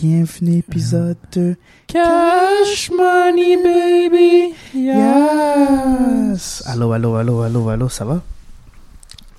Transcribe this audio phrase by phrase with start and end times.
[0.00, 1.56] Bienvenue épisode 2.
[1.86, 4.54] Cash money, baby.
[4.74, 6.62] Yes!
[6.66, 8.20] Allô, allô, allô, allô, allô, ça va?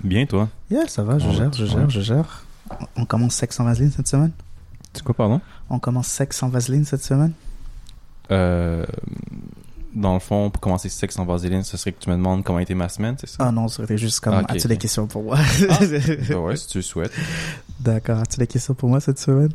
[0.04, 0.50] Bien, toi?
[0.72, 2.44] Yeah, ça va, je gère, je gère, je gère.
[2.96, 4.32] On commence sexe sans vaseline cette semaine?
[4.94, 5.42] C'est quoi, pardon?
[5.70, 7.34] On commence sexe sans vaseline cette semaine?
[8.32, 8.84] Euh,
[9.94, 12.58] dans le fond, pour commencer sexe en vaseline, ce serait que tu me demandes comment
[12.58, 13.38] a été ma semaine, c'est ça?
[13.48, 15.38] Ah non, c'était juste comme, Ah, ok, as-tu des questions pour moi?
[16.30, 17.14] Ben ouais, si tu le souhaites.
[17.80, 19.52] D'accord, as-tu des questions pour moi cette semaine?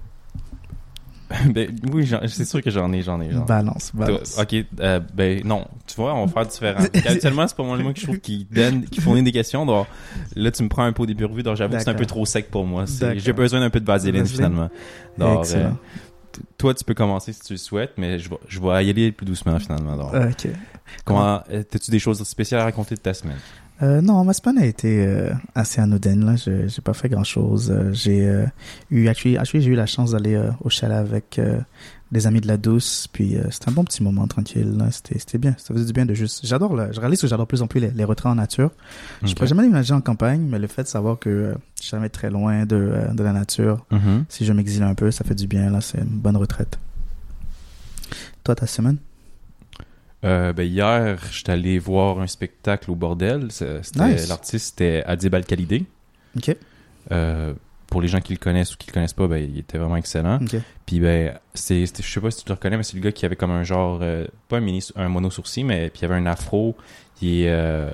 [1.55, 3.29] ben, oui, j'en- c'est sûr que j'en ai, j'en ai.
[4.07, 4.39] Balance.
[4.41, 5.67] Ok, euh, ben non.
[5.87, 6.81] Tu vois, on va faire différent.
[7.07, 9.65] Habituellement, c'est pas moi, moi que je trouve qui donne, qui fournit des questions.
[9.67, 9.87] Donc,
[10.37, 12.27] là, tu me prends un peu au dépourvu, donc j'avoue que c'est un peu trop
[12.27, 12.85] sec pour moi.
[13.19, 14.71] J'ai besoin d'un peu de vaseline, finalement.
[15.19, 15.71] Donc, euh,
[16.57, 19.13] toi, tu peux commencer si tu le souhaites, mais je vais, je vais y aller
[19.13, 19.97] plus doucement, finalement.
[19.97, 20.49] Donc, Ok.
[21.05, 23.37] comment, euh, t'as-tu des choses spéciales à raconter de ta semaine?
[23.83, 26.25] Euh, non, ma semaine a été euh, assez anodine.
[26.25, 27.73] Là, Je- j'ai pas fait grand chose.
[27.93, 28.47] j'ai euh,
[28.91, 31.41] eu, actually, actually, j'ai eu la chance d'aller au chalet avec
[32.13, 33.09] des amis de la douce.
[33.13, 34.77] Puis c'était un bon petit moment tranquille.
[34.77, 34.91] Là.
[34.93, 35.55] C'était, c'était bien.
[35.59, 36.47] Ça faisait du bien de juste.
[36.47, 36.77] J'adore.
[36.77, 38.71] là, Je réalise que j'adore de plus en plus les, les retraits en nature.
[39.23, 39.35] Je Ok.
[39.35, 42.31] pourrais jamais déménager en campagne, mais le fait de savoir que je suis jamais très
[42.31, 44.27] loin de, de la nature, Mhm.
[44.29, 45.71] si je m'exile un peu, ça fait du bien.
[45.71, 46.79] Là, c'est une bonne retraite.
[48.45, 48.99] Toi, ta semaine?
[50.25, 53.49] Euh, ben hier, j'étais allé voir un spectacle au bordel.
[53.97, 54.29] Nice.
[54.29, 55.85] L'artiste, c'était Adib Al-Khalidé.
[56.37, 56.57] Ok.
[57.11, 57.55] Euh,
[57.89, 59.97] pour les gens qui le connaissent ou qui le connaissent pas, ben, il était vraiment
[59.97, 60.39] excellent.
[60.41, 60.57] Ok.
[60.87, 63.27] Puis ben, c'est, je sais pas si tu le reconnais, mais c'est le gars qui
[63.27, 66.15] avait comme un genre, euh, pas un mini, un mono sourcil, mais puis il avait
[66.15, 66.77] un afro
[67.17, 67.91] qui est euh,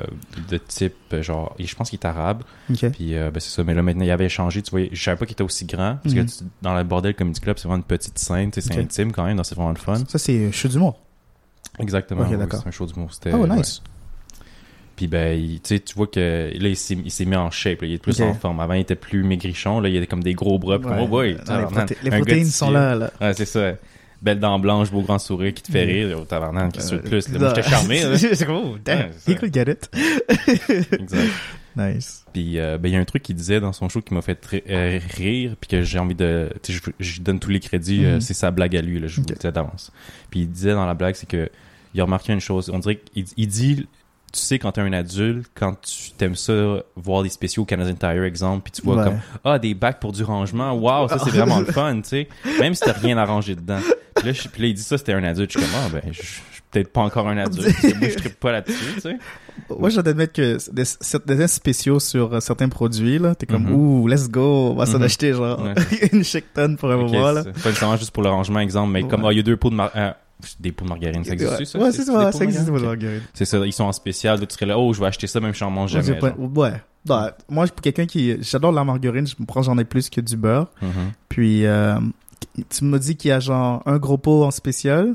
[0.51, 2.45] de type genre, je pense qu'il est arabe.
[2.69, 3.65] Puis euh, ben c'est ça.
[3.65, 4.63] Mais là maintenant, il avait changé.
[4.63, 6.27] Tu vois, je savais pas qu'il était aussi grand parce Mhm.
[6.27, 8.79] que tu- dans le bordel comedy club, c'est vraiment une petite scène, c'est Ok.
[8.79, 9.97] intime quand même, donc c'est vraiment le fun.
[10.07, 11.01] Ça, c'est chou d'humour.
[11.79, 12.23] Exactement.
[12.23, 12.61] Ok, oui, d'accord.
[12.63, 13.13] c'est un show d'humour.
[13.13, 13.57] C'était, Oh, ouais.
[13.57, 13.83] nice.
[14.97, 17.51] Puis ben, il- tu sais, tu vois que là, il s'est, il s'est mis en
[17.51, 17.83] shape.
[17.83, 17.87] là.
[17.89, 18.59] il est plus en forme.
[18.61, 19.81] Avant, il était plus maigrichon.
[19.81, 20.79] Là, il avait comme des gros bras.
[20.81, 20.97] Puis, Ouais.
[21.01, 23.11] oh boy, Non, les, proté- les protéines sont là, là.
[23.21, 23.75] Ouais, c'est ça.
[24.21, 25.89] Belle dent blanche, beau grand sourire qui te fait Mm.
[26.09, 26.19] rire.
[26.21, 27.29] Oh, tabarnak, qu'est-ce que tu veux de plus?
[27.29, 27.37] là?
[27.37, 28.03] Euh, Moi, j'étais charmé.
[28.03, 28.19] là.
[28.35, 29.89] C'est comme, oh, damn, he could get it.
[30.93, 31.31] exact.
[31.77, 32.25] Nice.
[32.33, 34.23] Puis euh, ben, il y a un truc qu'il disait dans son show qui m'a
[34.23, 36.49] fait euh, rire, puis que j'ai envie de...
[36.65, 38.05] Tu sais, je, je lui donne tous les crédits.
[38.05, 38.21] euh, Mhm.
[38.21, 39.93] c'est sa blague à lui, là, je vous le dis d'avance.
[40.31, 41.49] Puis il disait dans la blague, c'est que
[41.95, 42.71] il a remarqué une chose.
[42.73, 43.87] On dirait qu'il il dit...
[44.31, 46.53] Tu sais, quand t'es un adulte, quand tu t'aimes ça,
[46.97, 49.05] voir des spéciaux au Canadian Tire, exemple, puis tu vois Ouais.
[49.05, 52.29] comme ah des bacs pour du rangement waouh ça c'est vraiment le fun tu sais
[52.61, 53.79] même si t'as rien à ranger dedans
[54.15, 55.89] puis là, je- puis là, il dit ça c'était un adulte je suis comme ah
[55.91, 59.01] ben je je suis peut-être pas encore un adulte moi je trippe pas là-dessus tu
[59.01, 59.17] sais
[59.71, 63.75] Moi, je dois admettre que des, spéciaux sur euh, certains produits, là, t'es comme, Mhm.
[63.75, 65.03] ouh, let's go, on va s'en Mhm.
[65.05, 65.75] acheter, genre, Ouais.
[66.13, 67.43] une chic tonne pour un moment, là.
[67.45, 69.29] pas nécessairement juste pour le rangement exemple mais comme Ouais.
[69.31, 70.13] ah, il y a deux pots de mar euh,
[70.61, 71.79] des pots de margarine ça existe ouais, ça?
[71.79, 72.69] ouais, c'est des ça, pots ça de existe, margarine?
[72.69, 73.03] pour Ok.
[73.03, 73.23] margarine.
[73.35, 75.41] c'est ça ils sont en spécial là, tu serais là oh je vais acheter ça
[75.41, 76.73] même si j'en mange jamais pas- ouais.
[77.09, 77.31] Ouais.
[77.49, 80.37] Moi, pour quelqu'un qui, j'adore la margarine, je me prends, j'en ai plus que du
[80.37, 80.71] beurre.
[80.83, 80.91] Mhm.
[81.31, 81.99] Puis, euh,
[82.69, 85.15] tu me dis qu'il y a genre un gros pot en spécial.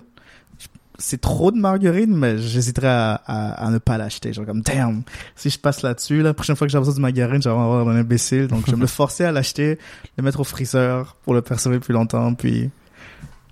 [0.97, 4.31] C'est trop de margarine, mais j'hésiterais à, à, à ne pas l'acheter.
[4.33, 5.03] Genre comme, damn,
[5.35, 7.87] si je passe là-dessus, la prochaine fois que j'ai besoin de margarine, je vais avoir
[7.87, 8.47] un imbécile.
[8.47, 9.77] Donc, je vais me forcer à l'acheter,
[10.17, 12.71] le mettre au freezer pour le conserver plus longtemps, puis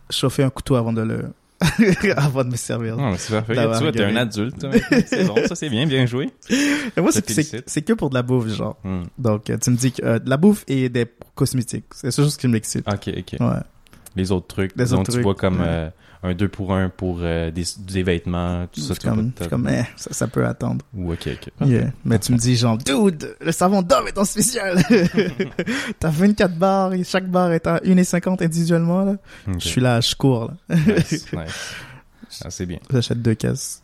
[0.09, 1.25] chauffer un couteau avant de le,
[2.17, 2.97] avant de me servir.
[2.97, 3.55] Non, mais c'est parfait.
[3.55, 4.65] Tu vois, t'es un adulte.
[5.05, 6.29] C'est bon, ça c'est bien, bien joué.
[6.49, 8.77] Et moi, c'est, que pour de la bouffe, genre.
[8.83, 9.03] Hmm.
[9.17, 11.05] Donc, euh, tu me dis que euh, de la bouffe et des
[11.35, 11.85] cosmétiques.
[11.91, 12.87] C'est seule chose qui m'excite.
[12.87, 13.39] Ok, ok.
[13.39, 13.59] Ouais.
[14.15, 15.65] Les autres trucs, Les autres tu trucs, vois comme ouais.
[15.67, 15.89] euh,
[16.23, 18.93] un 2 pour 1 pour euh, des, des vêtements, tout ça.
[18.95, 20.85] Comme, comme, eh, ça, ça peut attendre.
[20.95, 21.67] Ou ok, ok.
[21.67, 21.91] Yeah.
[22.05, 24.77] Mais tu me dis genre, dude, le savon d'homme est en spécial.
[25.99, 29.15] T'as 24 barres et chaque barre est à 1,50 individuellement, là.
[29.47, 29.55] Ok.
[29.59, 30.75] Je suis là, je cours, là.
[30.75, 31.73] Nice, nice.
[32.45, 32.79] Ah, c'est bien.
[32.89, 33.80] J'achète deux caisses.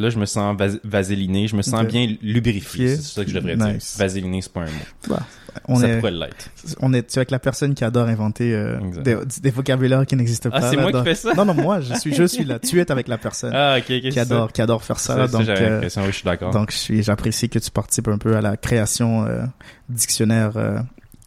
[0.00, 2.60] Là, je me sens vas- vaseliné, je me sens bien lubrifié.
[2.88, 2.96] Fié.
[2.96, 3.96] C'est ça que je devrais Nice.
[3.96, 4.06] dire.
[4.06, 4.70] Vaseliné, c'est pas un mot.
[5.08, 5.20] Bah,
[5.68, 6.50] on ça est, pourrait l'être.
[6.80, 10.16] on est, tu es avec la personne qui adore inventer euh, des, des vocabulaires qui
[10.16, 10.70] n'existent Ah, pas.
[10.70, 11.34] c'est là, moi qui fais ça?
[11.34, 12.58] Non, non, moi, je suis, je suis là.
[12.58, 14.20] Tu es avec la personne Ah, qui c'est ça.
[14.22, 15.14] adore, qui adore faire ça.
[15.16, 16.52] Ça, donc, j'avais euh, oui, je suis d'accord.
[16.52, 19.42] donc, j'apprécie que tu participes un peu à la création euh,
[19.88, 20.52] dictionnaire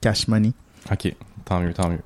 [0.01, 0.51] cash money.
[0.91, 1.13] Ok,
[1.45, 1.99] tant mieux, tant mieux.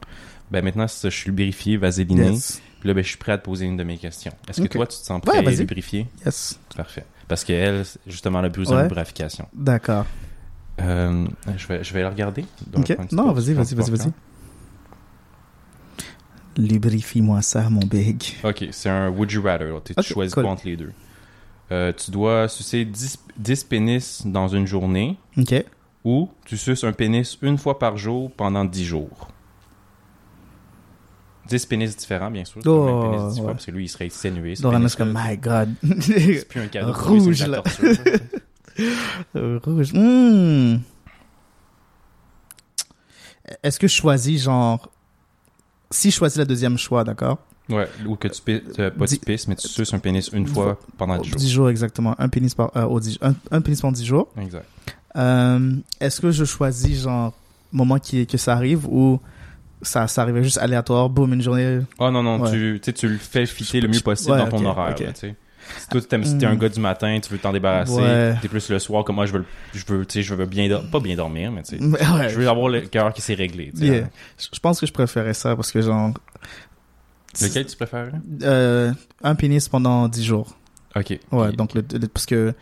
[0.52, 2.32] Ben maintenant, c'est je suis lubrifié, vaseliné.
[2.32, 2.62] Yes.
[2.88, 4.32] Puis là, ben, je suis prêt à te poser une de mes questions.
[4.48, 5.58] Est-ce que toi, tu te sens Ouais, prêt vas-y.
[5.58, 6.08] lubrifié?
[6.26, 6.58] Yes.
[6.74, 7.04] Parfait.
[7.28, 8.84] Parce qu'elle, justement, elle a besoin Ouais.
[8.84, 9.46] de lubrification.
[9.54, 10.06] D'accord.
[10.80, 12.46] Euh, je, vais, je vais la regarder.
[12.68, 14.12] Donc, Non, vas-y, vas-y, vas-y, vas-y.
[16.58, 18.24] Lubrifie-moi ça, mon big.
[18.46, 19.74] Ok, c'est un would you rather.
[19.84, 20.46] Tu choisis cool.
[20.46, 20.94] entre les deux?
[21.72, 25.62] Euh, tu dois sucer 10, 10 pénis dans une journée Ok.
[26.06, 29.28] ou tu suces un pénis une fois par jour pendant 10 jours.
[31.48, 32.62] 10 pénis différents, bien sûr.
[32.66, 33.54] Oh, même pénis 10 fois ouais.
[33.54, 34.56] parce que lui, il serait exténué.
[34.56, 35.06] ce Doran, c'est pénis-là.
[35.06, 35.74] comme, my god.
[36.02, 36.94] C'est plus un cadeau.
[36.94, 37.64] lui, Rouge, la là.
[39.64, 39.94] Rouge.
[39.94, 40.78] Hmm.
[43.64, 44.90] Est-ce que je choisis, genre,
[45.90, 47.38] si je choisis le deuxième choix, d'accord?
[47.70, 50.48] Ouais, ou que tu pisses, euh, pas tu pisses, mais tu suces un pénis une
[50.48, 51.38] fois pendant 10 jours.
[51.40, 52.16] 10 jours, exactement.
[52.18, 54.30] Un pénis par, euh, dix- un, un pénis pendant 10 jours.
[54.42, 54.66] Exact.
[55.18, 57.34] Euh, est-ce que je choisis, genre,
[57.72, 59.20] moment qui, que ça arrive ou
[59.82, 61.80] ça, ça arrivait juste aléatoire, boum, une journée?
[62.00, 62.52] Oh non, non, Ouais.
[62.80, 64.96] tu, tu le fais fitter le mieux possible Ouais, dans ton horaire.
[65.00, 65.14] là.
[65.14, 68.36] Si toi, t'aimes- si t'es un gars du matin, tu veux t'en débarrasser, Ouais.
[68.42, 69.44] t'es plus le soir, comme moi, je veux,
[69.74, 72.70] je veux, je veux bien, dor- pas bien dormir, mais tu ouais, je veux avoir
[72.70, 73.72] le cœur qui s'est réglé.
[73.76, 74.08] Yeah.
[74.54, 76.12] Je pense que je préférais ça parce que, genre,
[77.42, 78.12] Lequel tu préfères?
[78.44, 78.92] euh,
[79.24, 80.57] un pénis pendant 10 jours.
[80.98, 81.20] Ok.
[81.32, 82.54] Ouais, donc, le, le- parce que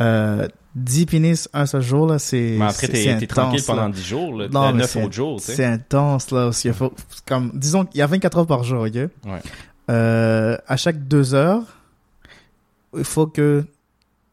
[0.00, 2.56] euh, 10 pénis un seul jour, là, c'est.
[2.58, 3.64] Mais après, t'es, tranquille là.
[3.66, 4.44] pendant 10 jours, là.
[4.48, 5.40] Non, T'as mais 9 c'est- autres jours.
[5.40, 6.46] C'est intense, là.
[6.48, 6.68] Aussi.
[6.68, 6.92] Il faut,
[7.26, 8.94] comme, disons qu'il y a 24 heures par jour, ok?
[8.94, 9.10] Ouais.
[9.90, 11.62] Euh, à chaque deux heures,
[12.96, 13.64] il faut que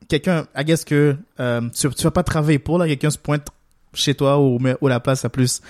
[0.07, 3.47] quelqu'un, I guess que euh, tu, tu vas pas travailler pour, là, quelqu'un se pointe
[3.93, 5.61] chez toi ou, ou la place la plus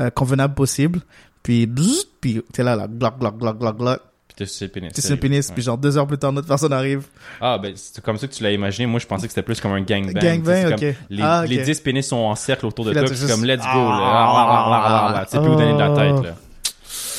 [0.00, 1.00] euh, convenable possible.
[1.42, 4.00] Puis, bzzz, puis t'es là, là, gloc, gloc, gloc, gloc, gloc.
[4.46, 4.92] Sucé le pénis.
[4.92, 5.20] Tu sais, le sérieux.
[5.20, 7.04] pénis, puis genre deux heures plus tard, notre personne arrive.
[7.40, 8.86] Ah, ben, c'est comme ça que tu l'as imaginé.
[8.86, 10.14] Moi, je pensais que c'était plus comme un gangbang.
[10.22, 10.94] Gangbang, tu ok.
[11.10, 11.48] Les, Ah, ok.
[11.50, 13.98] les 10 pénis sont en cercle autour de toi, c'est juste- comme let's go, là.
[14.00, 16.34] Ah, ah, ah, Tu sais plus où donner de la tête, là.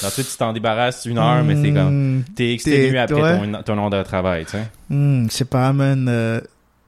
[0.02, 3.52] Alors, tu tu t'en débarrasses une heure, mais c'est comme, Hmm, t'es exténué après ouais.
[3.52, 4.64] ton, ton heure de travail, tu sais.
[4.90, 6.08] hmm, je sais pas, man.
[6.10, 6.40] Euh,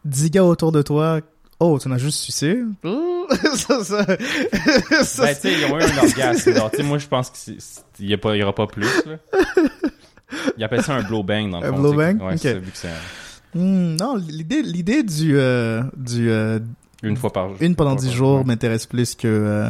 [0.05, 1.19] 10 gars autour de toi.
[1.59, 2.57] Oh, tu en as juste sucé?
[3.53, 6.51] ça, ça, ça, Ben, tu sais, ils ont eu un orgasme.
[6.55, 8.87] Alors, tu sais, moi, je pense qu'il y, a pas- il y aura pas plus,
[9.05, 9.17] là.
[10.57, 11.79] Ils appellent ça un blow bang, dans le Un fond.
[11.79, 12.21] blow bang?
[12.21, 12.39] Ouais, Ok.
[12.39, 16.59] c'est ça, vu que c'est un- Hmm, non, l'idée, l'idée du, euh, du, euh,
[17.03, 17.57] une fois par jour.
[17.59, 19.69] une pendant Fois 10 par jours m'intéresse plus que, euh,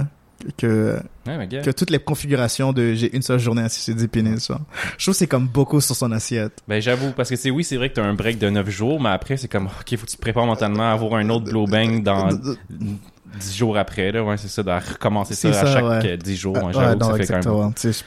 [0.57, 1.61] que, Ouais, mais gars.
[1.61, 4.59] que toutes les configurations de j'ai une seule journée à sucer 10 pénis, genre.
[4.99, 6.59] Je trouve que c'est comme beaucoup sur son assiette.
[6.67, 9.01] Ben, j'avoue, parce que c'est, oui, c'est vrai que t'as un break de 9 jours,
[9.01, 11.45] mais après, c'est comme, ok, faut que tu te prépares mentalement à avoir un autre
[11.45, 12.29] blow bang dans
[13.39, 14.23] 10 jours après, là.
[14.23, 16.11] Ouais, c'est ça, de recommencer ça, C'est à ça, chaque ouais.
[16.13, 16.55] euh, 10 jours.
[16.55, 17.17] Ouais, que non, ça fait quand même.
[17.17, 17.71] exactement.
[17.71, 18.03] Tu sais,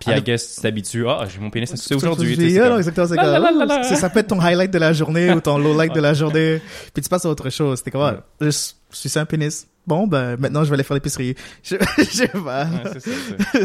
[0.00, 2.36] Puis, I guess, tu t'habitues, ah, j'ai mon pénis sucer aujourd'hui.
[2.36, 3.16] non, comme- exactement, c'est
[3.88, 6.60] comme, ça peut être ton highlight de la journée ou ton lowlight de la journée.
[6.94, 7.82] Puis tu passes à autre chose.
[7.82, 8.50] T'es comme, ah, je
[8.92, 9.66] suis un pénis.
[9.86, 11.36] Bon, ben, maintenant, je vais aller faire l'épicerie.
[11.62, 12.64] Je, je sais pas.
[12.64, 13.10] Ouais, ça,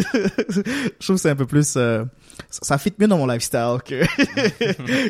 [0.49, 0.61] je
[1.05, 2.03] trouve que c'est un peu plus, euh,
[2.47, 4.03] ça, ça fit mieux dans mon lifestyle que,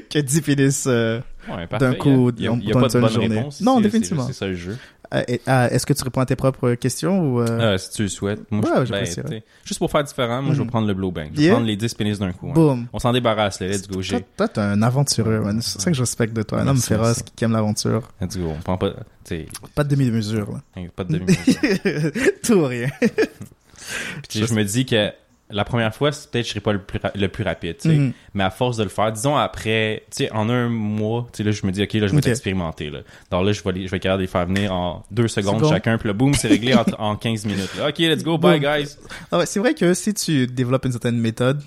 [0.10, 1.20] que 10 pénis, euh,
[1.50, 1.68] Ouais.
[1.80, 3.12] D'un coup, il y a, on- il y a dans pas une de seule bonne
[3.12, 3.38] journée.
[3.40, 3.62] réponse.
[3.62, 4.28] Non, définitivement.
[4.28, 4.78] C'est ça le jeu.
[5.14, 8.04] Euh, ah, est-ce que tu réponds à tes propres questions ou, euh, Euh, si tu
[8.04, 8.40] le souhaites.
[8.52, 8.92] Moi, Ouais, je,
[9.22, 10.70] ben, juste pour faire différent, moi, je vais Mhm.
[10.70, 11.30] prendre le blow bang.
[11.34, 11.54] Je vais Yeah.
[11.54, 12.50] prendre les 10 pénis d'un coup.
[12.50, 12.54] hein.
[12.54, 12.88] boom.
[12.94, 13.68] On s'en débarrasse, là.
[13.68, 14.02] Let's go.
[14.38, 15.62] Toi, t'es un aventureux, man.
[15.62, 16.60] C'est ça que je respecte de toi.
[16.62, 18.10] Un homme féroce qui aime l'aventure.
[18.22, 18.54] Let's go.
[18.58, 18.94] On prend pas,
[19.24, 20.82] t'sais, Pas de demi-mesure, là.
[20.96, 22.12] pas de demi-mesure.
[22.44, 22.90] Tout ou rien.
[24.30, 25.12] Puis je me dis que
[25.52, 27.76] la première fois, peut-être que je serais pas le plus, ra- le plus rapide.
[27.86, 28.14] Mhm.
[28.34, 31.44] Mais à force de le faire, disons après, tu sais, en un mois, tu sais,
[31.44, 32.28] là, je me dis, OK, là, je vais Ok.
[32.28, 33.00] expérimenter, là.
[33.30, 35.28] Donc là, je vais, les- je vais être capable de les faire venir en deux
[35.28, 37.76] secondes chacun, puis là, boum, c'est réglé en, en 15 minutes.
[37.78, 37.90] là.
[37.90, 38.96] OK, let's go, bye, guys.
[39.32, 41.62] Ah ouais, c'est vrai que si tu développes une certaine méthode,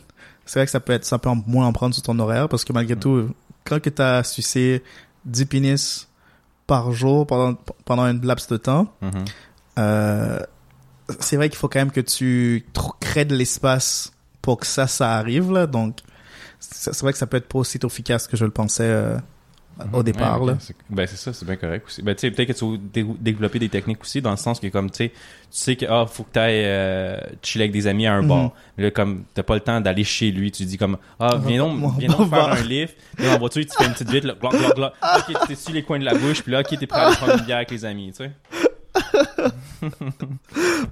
[0.47, 2.65] c'est vrai que ça peut être, ça peut moins en prendre sur ton horaire parce
[2.65, 3.31] que malgré tout,
[3.65, 4.83] quand que t'as sucé
[5.25, 6.09] 10 pénis
[6.67, 9.25] par jour pendant, pendant une laps de temps, Mhm.
[9.79, 10.39] euh,
[11.21, 12.65] c'est vrai qu'il faut quand même que tu
[13.01, 14.13] crées de l'espace
[14.43, 15.67] pour que ça, ça arrive, là.
[15.67, 15.99] Donc,
[16.61, 19.17] c'est vrai que ça peut être pas aussi efficace que je le pensais euh,
[19.93, 20.59] au départ, Ouais, là.
[20.61, 22.01] c'est- Ben, c'est ça, c'est bien correct aussi.
[22.03, 24.61] Ben, tu sais, peut-être que tu vas dé- développer des techniques aussi, dans le sens
[24.61, 25.17] que, comme, tu sais, tu
[25.51, 28.29] sais que, ah, faut que t'ailles euh, chiller avec des amis à un Mhm.
[28.29, 28.53] bar.
[28.79, 31.65] Mais là, comme, t'as pas le temps d'aller chez lui, tu dis comme, ah, viens
[31.65, 32.97] On va- donc, on viens donc faire un lift.
[33.19, 34.93] Dans la voiture, tu fais une petite vite, là, gloc, gloc, gloc.
[35.29, 37.17] Ok, t'es sur les coins de la bouche, puis là, ok, t'es prêt à aller
[37.17, 38.31] prendre une bière avec les amis, tu sais.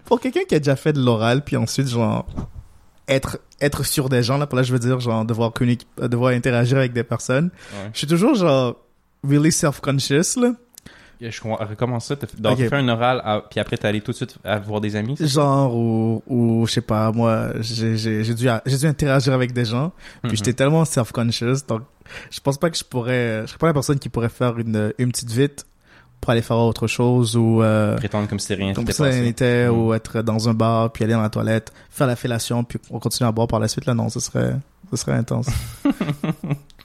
[0.04, 2.26] Pour quelqu'un qui a déjà fait de l'oral, puis ensuite, genre,
[3.08, 6.08] être, être sur des gens, là, pour là, je veux dire, genre, devoir communiquer, euh,
[6.08, 7.90] devoir interagir avec des personnes, Ouais.
[7.92, 8.76] je suis toujours, genre,
[9.26, 10.52] really self-conscious, là.
[11.20, 12.16] Je comprends- recommence ça.
[12.16, 12.58] Donc, Ok.
[12.58, 14.96] tu fais un oral, à- puis après, t'es allé tout de suite à voir des
[14.96, 15.14] amis.
[15.20, 18.34] Genre, ou, ou, je sais pas, moi, j'ai, dû,
[18.66, 19.92] j'ai dû interagir avec des gens,
[20.22, 20.36] puis Mhm.
[20.38, 21.82] j'étais tellement self-conscious, donc,
[22.28, 24.92] je pense pas que je pourrais, je serais pas la personne qui pourrait faire une,
[24.98, 25.64] une petite vite
[26.22, 29.20] pour aller faire autre chose, ou, euh, Prétendre comme si rien comme passé.
[29.20, 32.78] n'était, ou être dans un bar, puis aller dans la toilette, faire la fellation, puis
[32.90, 34.54] on continue à boire par la suite, là, non, ce serait,
[34.90, 35.48] ce serait intense.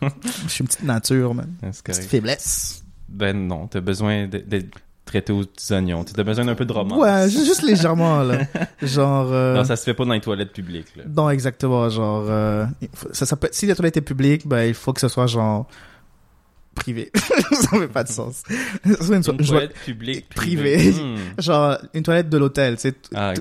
[0.01, 1.49] Je suis une petite nature, man.
[1.83, 2.83] Petite faiblesse.
[3.09, 6.03] Ben non, t'as besoin d'être traité aux petits oignons.
[6.03, 6.99] T'as besoin d'un peu de romance.
[6.99, 8.39] Ouais, ju- juste légèrement, là.
[8.81, 11.03] Genre, euh, Non, ça se fait pas dans les toilettes publiques, là.
[11.15, 12.65] Non, exactement, genre, euh,
[13.13, 15.67] ça, ça peut, si la toilette est publique, ben, il faut que ce soit, genre,
[16.77, 17.11] privé.
[17.15, 18.43] ça fait pas de sens.
[18.85, 20.77] Une, so- Une toilette publique privée.
[20.77, 21.01] privée.
[21.03, 21.17] Hmm.
[21.41, 22.91] genre, une toilette de l'hôtel, tu sais.
[22.93, 23.33] t- Ah.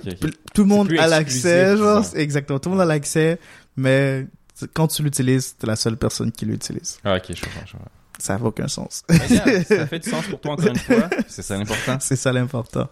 [0.55, 3.39] Tout le monde a l'accès, genre, c'est- exactement, tout le monde a l'accès,
[3.77, 4.27] mais
[4.75, 6.99] quand tu l'utilises, t'es la seule personne qui l'utilise.
[7.05, 7.91] Ah, ok, je comprends, je comprends.
[8.19, 9.03] Ça n'a aucun sens.
[9.09, 11.11] Regarde, ça fait du sens pour toi encore une fois.
[11.29, 11.99] C'est ça l'important.
[12.01, 12.89] C'est ça l'important.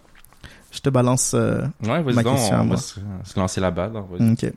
[0.70, 3.60] Je te balance, euh, Ouais, vas-y Ma donc, question à on va se, se lancer
[3.60, 3.92] la balle.
[3.96, 4.52] ok.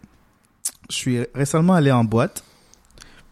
[0.89, 2.43] je suis récemment allé en boîte.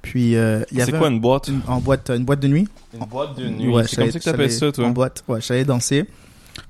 [0.06, 1.48] Puis, euh, il y C'est quoi une boîte?
[1.48, 2.68] une- en boîte, une boîte de nuit.
[2.94, 3.68] Une boîte de nuit.
[3.70, 4.86] Ouais, c'est comme ça que t'appelles ça, toi?
[4.86, 6.06] En boîte, ouais, j'allais danser.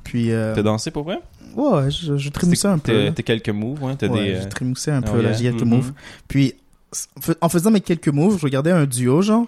[0.03, 1.19] Puis, euh, T'as dansé pour vrai?
[1.55, 2.91] ouais, je, je trémoussais un peu.
[2.93, 3.11] T'as là.
[3.11, 3.95] quelques moves, hein?
[3.97, 4.35] T'as Ouais, des...
[4.35, 5.33] je euh, trémoussais un oh peu, là, yeah.
[5.37, 5.91] j'ai quelques moves.
[6.27, 6.53] Puis,
[7.17, 9.45] en fais- en faisant mes quelques moves, je regardais un duo, genre.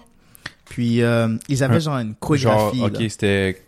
[0.65, 2.81] Puis, euh, ils avaient Un- genre une Genre, chorégraphie.
[2.83, 3.09] ok, là.
[3.09, 3.63] c'était...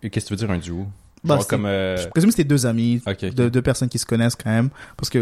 [0.00, 0.86] Qu'est-ce que tu veux dire, un duo?
[1.24, 1.66] Bah, comme...
[1.66, 3.02] euh, Je présume que c'était deux amis,
[3.34, 4.70] deux, deux personnes qui se connaissent quand même.
[4.96, 5.18] Parce que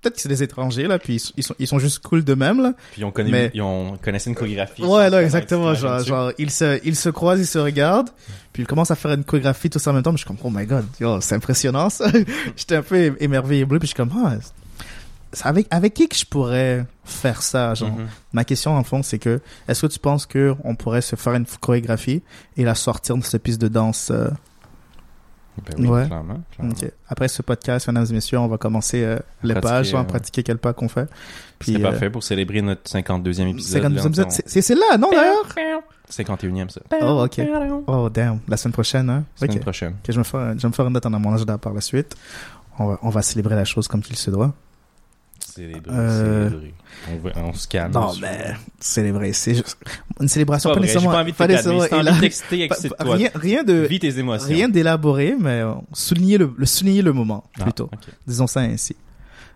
[0.00, 2.72] peut-être que c'est des étrangers, là, puis ils sont- ils sont, juste cool d'eux-mêmes, là.
[2.92, 4.82] Puis ils ont, connu, Mais- ils ont une chorégraphie.
[4.82, 5.74] Ouais, là, exactement.
[5.74, 8.10] Genre, genre ils, se, ils se croisent, ils se regardent,
[8.52, 10.12] puis ils commencent à faire une chorégraphie tout ça en même temps.
[10.12, 10.86] Mais je suis comme, oh my god,
[11.20, 12.10] c'est impressionnant ça.
[12.56, 14.36] J'étais un peu émerveillé bleu, puis je suis comme, ah,
[15.42, 17.74] avec, avec qui que je pourrais faire ça?
[17.74, 18.06] Genre, Mhm.
[18.32, 21.34] ma question, en fond, c'est que, est-ce que tu penses que on pourrait se faire
[21.34, 22.22] une chorégraphie
[22.56, 24.08] et la sortir de cette piste de danse?
[24.10, 24.28] euh,
[25.64, 26.06] Ben oui, Ouais.
[26.06, 26.40] clairement.
[27.08, 30.02] Après ce podcast, mesdames et messieurs, on va commencer euh, les Pratiquer, pages, on va
[30.02, 30.06] ouais.
[30.08, 31.08] pratiquer quel pas qu'on fait.
[31.60, 33.82] C'est euh, parfait pour célébrer notre 52e épisode.
[33.82, 35.46] 52e là, épisode, on- c'est- là, non d'ailleurs?
[36.10, 36.80] 51e, ça.
[37.02, 37.40] Oh, ok.
[37.86, 38.40] Oh, damn.
[38.48, 39.24] La semaine prochaine, hein?
[39.34, 39.62] Semaine Ok.
[39.62, 39.92] prochaine.
[39.92, 41.14] Ok, je vais me faire, je vais me faire une note en
[41.58, 42.14] par la suite.
[42.78, 44.52] On va, on va célébrer la chose comme qu'il se doit.
[45.56, 46.74] Célébrer, Euh, célébrer.
[47.10, 47.92] On, va- on se calme.
[47.92, 49.76] Non, mais célébrer, c'est juste
[50.20, 51.10] une célébration, Pas pas nécessairement.
[51.12, 51.62] pas envie de pas calmer.
[51.88, 54.48] t'as envie texter, pas- rien, rien de, Vis tes émotions.
[54.48, 57.84] rien d'élaboré, mais souligner le, le souligner le moment Ah, plutôt.
[57.84, 57.98] ok.
[58.26, 58.96] Disons ça ainsi.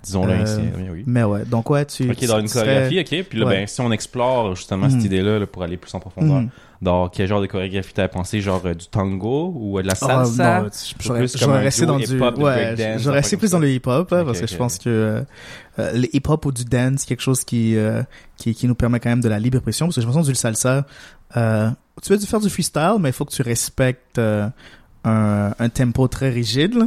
[0.03, 0.61] Disons-le Euh, ainsi.
[0.77, 1.05] Oui, oui.
[1.07, 2.11] Mais ouais, donc ouais, tu.
[2.11, 3.25] Ok, dans une tu serais- chorégraphie, ok.
[3.29, 3.57] Puis là, Ouais.
[3.59, 6.49] ben, si on explore justement cette idée-là là, pour aller plus en profondeur, Mhm.
[6.81, 9.93] dans quel genre de chorégraphie t'as pensé Genre euh, du tango ou euh, de la
[10.01, 10.61] Ah, salsa?
[10.63, 10.69] non,
[11.01, 13.83] j'aurais plus comme j'aurais resté dans du hip-hop, ouais j'aurais resté plus dans le hip
[13.87, 15.23] hop Ok, parce que je pense que euh,
[15.79, 18.03] euh, le hip hop ou du dance c'est quelque chose qui euh,
[18.37, 20.31] qui qui nous permet quand même de la libre expression parce que je pense que
[20.33, 20.87] du salsa
[21.37, 21.69] euh,
[22.03, 24.49] tu veux faire du freestyle mais il faut que tu respectes euh,
[25.05, 26.87] un, un tempo très rigide là.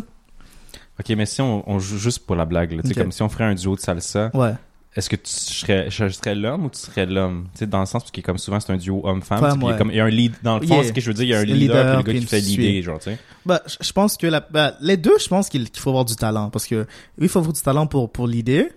[1.00, 3.46] Ok, mais si on, on joue juste pour la blague, là, comme si on ferait
[3.46, 4.54] un duo de salsa, ouais
[4.96, 7.48] est-ce que tu serais, je serais l'homme ou tu serais l'homme?
[7.62, 9.42] Dans le sens, parce que comme souvent, c'est un duo homme-femme.
[9.64, 9.74] Ouais.
[9.90, 10.84] il y a un lead, dans le fond, Yeah.
[10.84, 12.28] ce que je veux dire, il y a un Le leader, puis le gars qui
[12.28, 12.84] fait l'idée, suite.
[12.84, 13.18] genre, tu sais.
[13.44, 16.52] bah je pense que la bah, les deux je pense qu'il faut avoir du talent
[16.52, 16.82] parce que
[17.18, 18.70] oui il faut avoir du talent pour pour l'idée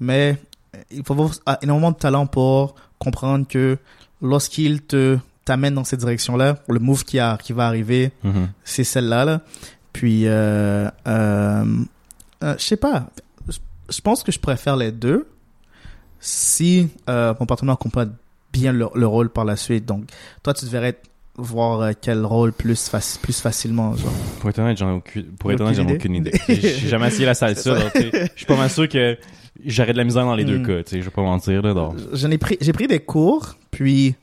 [0.00, 0.36] mais
[0.90, 3.78] il faut avoir ah, énormément de talent pour comprendre que
[4.20, 5.16] lorsqu'il te
[5.46, 8.48] t'amène dans cette direction là le move qui a qui va arriver Mhm.
[8.64, 9.40] c'est celle-là là.
[9.94, 11.64] Puis euh, euh,
[12.42, 13.06] euh, je sais pas.
[13.88, 15.26] Je- pense que je préfère les deux
[16.20, 18.04] si euh, mon partenaire comprend
[18.52, 19.86] bien le, le rôle par la suite.
[19.86, 20.04] Donc
[20.42, 20.96] toi tu devrais
[21.36, 24.12] voir quel rôle plus faci- plus facilement genre.
[24.40, 26.32] Pour être honnête, j'en ai aucune, pour être honnête, aucune idée.
[26.48, 29.16] J'ai jamais essayé la salsa, je suis pas mal sûr que
[29.64, 30.66] j'aurais de la misère dans les deux Mm.
[30.66, 31.62] cas, tu sais, je vais pas mentir.
[32.12, 34.14] J'en ai pris j'ai pris des cours puis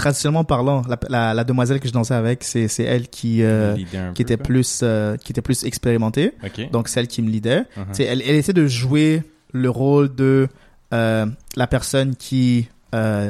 [0.00, 3.76] traditionnellement parlant la, la, la demoiselle que je dansais avec c'est c'est elle qui euh,
[4.14, 6.32] qui était plus euh, qui était plus expérimentée
[6.72, 7.64] donc celle qui me lidait.
[7.74, 10.48] Tu sais, elle, elle essaie de jouer le rôle de
[10.92, 11.26] euh,
[11.56, 12.68] la personne qui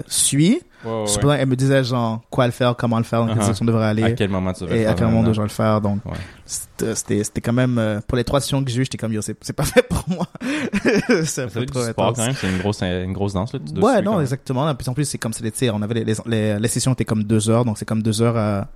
[0.06, 0.60] suit.
[0.84, 1.06] Ouais, ouais.
[1.06, 3.40] Cependant, elle me disait genre quoi le faire, comment le faire, dans quelle Uh-huh.
[3.42, 5.28] direction on devrait À aller quel moment tu devrais et le à faire, quel moment
[5.30, 5.80] je dois le faire.
[5.80, 6.00] Donc
[6.46, 9.12] c'était c'était c'était quand même euh, pour les trois sessions que j'ai eues, j'étais comme
[9.12, 10.26] yo, c'est pas fait pour moi.
[11.08, 13.52] c'est Ça un fait peu trop sport quand même, c'est une grosse, une grosse danse,
[13.52, 13.58] là.
[13.80, 14.64] Ouais, non, exactement.
[14.64, 15.74] Là, puis en plus, c'est comme tirs.
[15.74, 18.22] On avait les, les, les, les sessions étaient comme deux heures, donc c'est comme deux
[18.22, 18.68] heures à,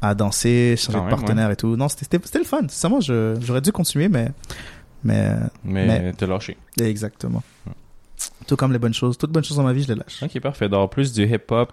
[0.00, 1.76] à danser, changer de partenaire et tout.
[1.76, 2.60] Non, c'était c'était c'était le fun.
[2.68, 4.30] Sincèrement, j'aurais dû continuer, mais
[5.04, 5.28] mais
[5.64, 6.56] Mais, Mais- t'as lâché.
[6.80, 7.42] exactement.
[8.46, 10.22] Tout comme les bonnes choses, toutes bonnes choses dans ma vie, je les lâche.
[10.22, 10.68] Ok, parfait.
[10.68, 11.72] Donc, plus du hip-hop,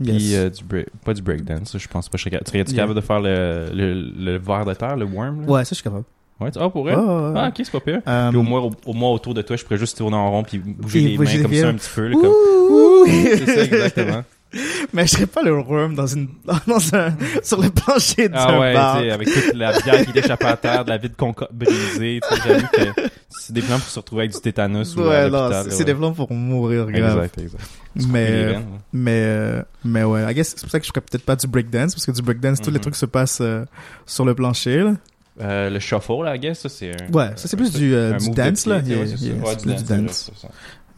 [0.00, 0.16] Yes.
[0.16, 2.16] puis euh, du break, pas du breakdance, ça, je pense pas.
[2.16, 2.44] Je serais capable.
[2.46, 2.82] Tu serais-tu Yeah.
[2.84, 5.46] capable de faire le, le, le verre de terre, le worm, là?
[5.50, 6.04] Ouais, ça, je suis capable.
[6.40, 6.94] Ouais, tu- ah, pour vrai?
[6.94, 7.32] Ouais, ouais, ouais.
[7.36, 8.00] Ah, ok, c'est pas pire.
[8.06, 10.30] Euh, Puis au moins, au, au moins autour de toi, je pourrais juste tourner en
[10.30, 12.06] rond puis bouger Puis les bouger mains les comme ça un petit peu.
[12.08, 12.30] Là, comme...
[12.30, 13.04] Ouh!
[13.06, 14.24] C'est ça, exactement.
[14.92, 16.28] Mais je serais pas le worm dans une,
[16.66, 18.96] dans un, sur le plancher d'un Ah ouais, bar.
[18.98, 21.14] avec toute la bière qui échappe à terre, de la vide
[21.52, 25.00] brisée, tu sais, j'avoue que c'est des plans pour se retrouver avec du tétanos ou
[25.02, 25.64] à Ouais, l'hôpital.
[25.64, 25.98] c'est c'est des ouais.
[25.98, 27.16] plans pour mourir grave.
[27.24, 27.62] Exact, exact.
[28.08, 31.00] Mais, euh, veines, mais, euh, mais ouais, I guess c'est pour ça que je ferais
[31.00, 32.80] peut-être pas du breakdance, parce que du breakdance, tous les Mhm.
[32.82, 33.64] trucs se passent euh,
[34.06, 34.92] sur le plancher, là.
[35.40, 36.90] Euh, le shuffle, là, I guess, ça, c'est.
[37.10, 38.76] Ouais, ça, c'est plus du, euh, du dance, là.
[38.76, 38.82] ouais,
[39.16, 40.30] c'est Ouais, du plus dance.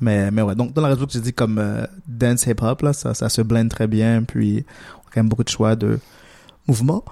[0.05, 2.93] Mais, mais ouais, donc dans la réseau que j'ai dit comme euh, dance hip-hop, là,
[2.93, 5.99] ça, ça se blende très bien, puis on a quand même beaucoup de choix de
[6.69, 7.03] mouvements.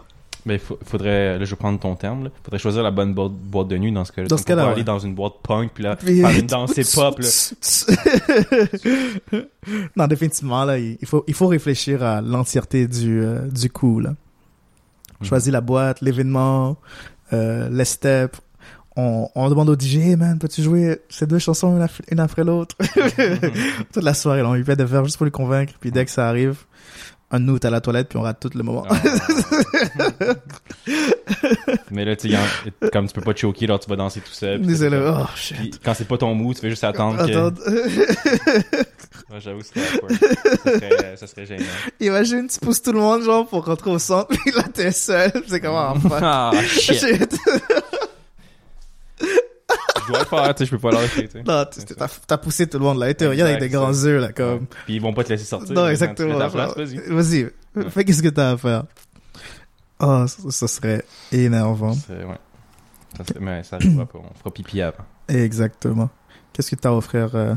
[0.45, 2.31] Mais il faudrait, là, je vais prendre ton terme, là.
[2.45, 4.29] Faudrait choisir la bonne boîte, boîte de nuit dans ce cas-là.
[4.29, 4.75] Dans ce cas-là, va ouais.
[4.75, 7.19] aller dans une boîte punk, puis là, Puis- faire une danse hip-hop,
[9.97, 14.01] non, définitivement, là, il il faut, il faut réfléchir à l'entièreté du, euh, du coup,
[14.01, 14.11] là.
[15.21, 15.29] Mhm.
[15.29, 16.77] Choisir la boîte, l'événement,
[17.33, 18.39] euh, les steps.
[18.97, 21.81] On, on demande au DJ, hey, man, peux-tu jouer ces deux chansons
[22.11, 22.77] une, après l'autre?
[23.93, 26.05] Toute la soirée, là, on lui fait de faire juste pour le convaincre, puis dès
[26.05, 26.57] que ça arrive,
[27.31, 28.85] un nous est à la toilette, puis on rate tout le moment.
[28.91, 28.97] Ah,
[31.91, 34.61] Mais là, tu en- comme tu peux pas choquer, alors tu vas danser tout seul.
[34.61, 35.57] puis t'es- Oh, shit.
[35.57, 37.33] puis quand c'est pas ton mou, tu fais juste attendre que...
[37.33, 37.55] Attends.
[39.31, 40.13] Ouais, j'avoue, awkward.
[40.21, 41.65] ça, serait, ça serait gênant.
[42.01, 45.33] Imagine, tu pousses tout le monde, genre, pour rentrer au centre, puis là, t'es seul.
[45.49, 46.19] C'est comment, enfin.
[46.23, 46.99] Ah, shit.
[46.99, 47.35] Shit.
[50.01, 51.43] Je dois le faire, tu sais, je peux pas lâcher, tu sais.
[51.43, 51.65] Non,
[51.97, 53.11] t'as t'as poussé tout le monde, là.
[53.11, 54.67] Et t'es regarde avec des grands yeux, là, comme.
[54.85, 55.75] Puis ils vont pas te laisser sortir.
[55.75, 56.39] Non, exactement.
[56.39, 56.97] ta place, vas-y.
[57.09, 57.91] Vas-y.
[57.91, 58.85] Fais qu'est-ce que t'as à faire.
[60.01, 61.95] Oh, ça, ça serait énervant.
[61.95, 62.39] C'est- ouais.
[63.17, 64.19] Ça, mais ça arrivera pas.
[64.19, 65.05] On fera pipi avant.
[65.29, 66.09] Exactement.
[66.53, 67.55] Qu'est-ce que t'as à offrir euh,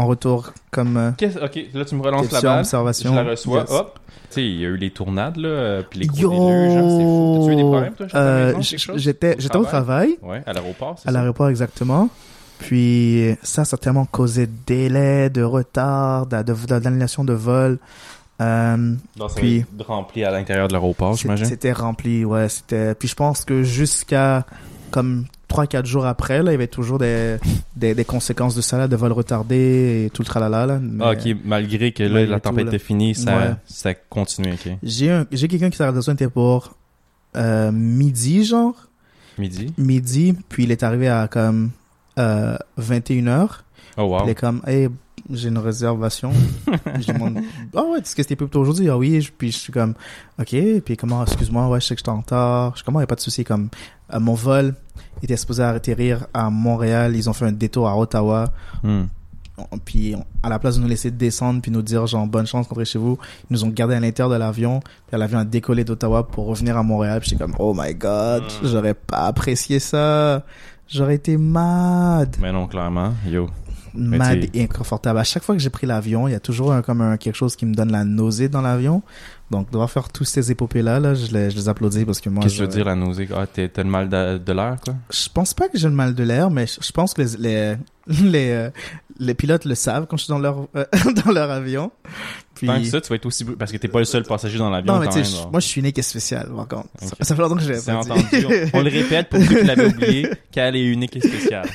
[0.00, 2.58] en, retour comme euh, ok, là, tu me relances la question, balle.
[2.60, 3.10] observation?
[3.14, 3.60] Je la reçois.
[3.60, 3.70] Yes.
[3.70, 3.98] Hop.
[4.30, 6.30] Tu sais, il y a eu les tournades, là, euh, puis les gros Yo!
[6.30, 7.36] déluges, hein, c'est fou.
[7.40, 9.00] T'as-tu eu des problèmes, toi, chez ta Euh, maison, j- quelque chose?
[9.00, 11.18] J'étais j'étais au travail, Ouais, à l'aéroport, c'est à ça?
[11.18, 12.10] l'aéroport exactement.
[12.58, 17.32] Puis ça, ça a tellement causé de délais, de retard, de- de- de- d'annulation de
[17.32, 17.78] vol.
[18.40, 18.94] Euh,
[19.36, 21.46] Puis- rempli à l'intérieur de l'aéroport, c'est- j'imagine?
[21.46, 22.48] C'était rempli, ouais.
[22.48, 22.94] C'était.
[22.94, 24.44] Puis je pense que jusqu'à
[24.90, 27.38] comme 3-4 jours après, là, il y avait toujours des,
[27.74, 30.66] des, des conséquences de ça, là, de vols retardés et tout le tralala.
[30.66, 30.78] Là.
[30.80, 33.54] Mais Ah, ok, malgré que là, la tempête était finie, ça, Ouais.
[33.66, 34.72] ça continue, ok.
[34.82, 36.74] J'ai un- j'ai quelqu'un qui s'est arrêté était pour
[37.36, 38.74] euh, midi, genre.
[39.38, 39.72] Midi?
[39.78, 41.70] Midi, puis il est arrivé à comme
[42.18, 43.60] euh, 21h.
[43.96, 44.20] Oh, wow.
[44.24, 44.88] Il est comme, hey,
[45.30, 46.30] j'ai une réservation.
[47.00, 47.38] je demande,
[47.76, 48.88] ah ouais, est-ce que c'était plus tôt aujourd'hui?
[48.88, 49.94] Ah oui, je- puis je suis comme,
[50.40, 50.54] ok,
[50.84, 52.72] puis comment, excuse-moi, ouais, je sais que j'étais en retard.
[52.72, 53.68] Je suis comme, il n'y a pas de souci, comme,
[54.14, 54.74] euh, mon vol
[55.22, 57.14] était supposé atterrir à Montréal.
[57.16, 58.52] Ils ont fait un détour à Ottawa.
[58.82, 59.04] Hmm.
[59.84, 62.84] Puis à la place de nous laisser descendre puis nous dire genre bonne chance rentrez
[62.84, 63.18] chez vous,
[63.50, 64.78] ils nous ont gardé à l'intérieur de l'avion.
[65.08, 67.18] Puis l'avion a décollé d'Ottawa pour revenir à Montréal.
[67.18, 68.66] Puis j'étais comme oh my god, Mm.
[68.68, 70.44] j'aurais pas apprécié ça.
[70.86, 73.12] J'aurais été mad, Mais non, clairement.
[73.26, 73.48] Yo.
[73.98, 75.18] Mad et inconfortable.
[75.18, 77.36] À chaque fois que j'ai pris l'avion, il y a toujours un, comme un, quelque
[77.36, 79.02] chose qui me donne la nausée dans l'avion.
[79.50, 82.42] Donc devoir faire tous ces épopées là, je les, je les applaudis parce que moi.
[82.42, 83.26] Qu'est-ce que tu veux dire, la nausée?
[83.34, 84.94] Ah, t'as le mal de, de l'air, quoi?
[85.10, 87.36] Je pense pas que j'ai le mal de l'air, mais je je pense que les
[87.38, 87.76] les
[88.22, 88.70] les, euh,
[89.18, 90.84] les pilotes le savent quand je suis dans leur euh,
[91.24, 91.90] dans leur avion.
[92.54, 93.44] Puis Tant que ça, tu vas être aussi...
[93.44, 95.24] Parce que t'es pas le seul passager dans l'avion, non mais quand même.
[95.24, 96.88] je- moi je suis unique et spécial par contre.
[97.00, 98.46] Ça, ça fait longtemps que je l'ai pas entendu.
[98.74, 101.68] On, on le répète pour ceux qui l'avaient oublié, qu'elle est unique et spéciale.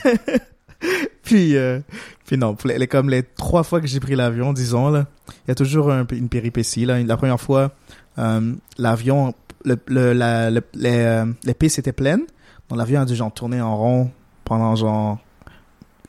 [1.24, 1.80] puis euh,
[2.26, 5.06] puis non, les, les- comme les trois fois que j'ai pris l'avion, disons là,
[5.46, 7.02] il y a toujours un- une péripétie là.
[7.02, 7.72] La première fois,
[8.19, 9.34] euh, l'avion,
[9.65, 12.24] le, le, la, le- les, euh, les pistes étaient pleines,
[12.69, 14.12] donc l'avion a dû genre tourner en rond
[14.46, 15.17] pendant genre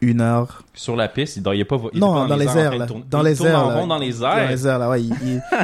[0.00, 1.78] une heure Sur la piste, il doit- il est pas...
[1.94, 2.87] il Non, pas dans les airs, là.
[3.08, 4.50] Dans il les airs, en rond dans les Dans airs.
[4.50, 5.02] les airs, là, ouais.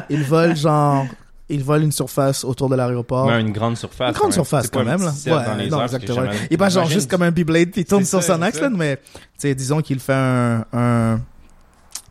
[0.09, 1.05] Ils volent genre,
[1.51, 3.31] ils volent une surface autour de l'aéroport.
[3.31, 4.09] Une grande surface.
[4.09, 4.33] Une grande quand même.
[4.33, 5.69] surface quand même, là.
[5.69, 6.23] dans non, exactement.
[6.51, 8.61] Il est pas genre juste comme un Beyblade puis il tourne sur ça, son axe,
[8.61, 9.03] là, mais, tu
[9.39, 11.21] sais, disons qu'il fait un, un,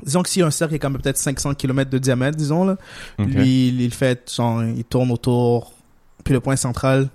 [0.04, 2.78] disons que si un cercle est comme peut-être 500 km de diamètre, disons, là,
[3.18, 5.74] lui, il, il fait, genre, il tourne autour,
[6.24, 7.10] puis le point central,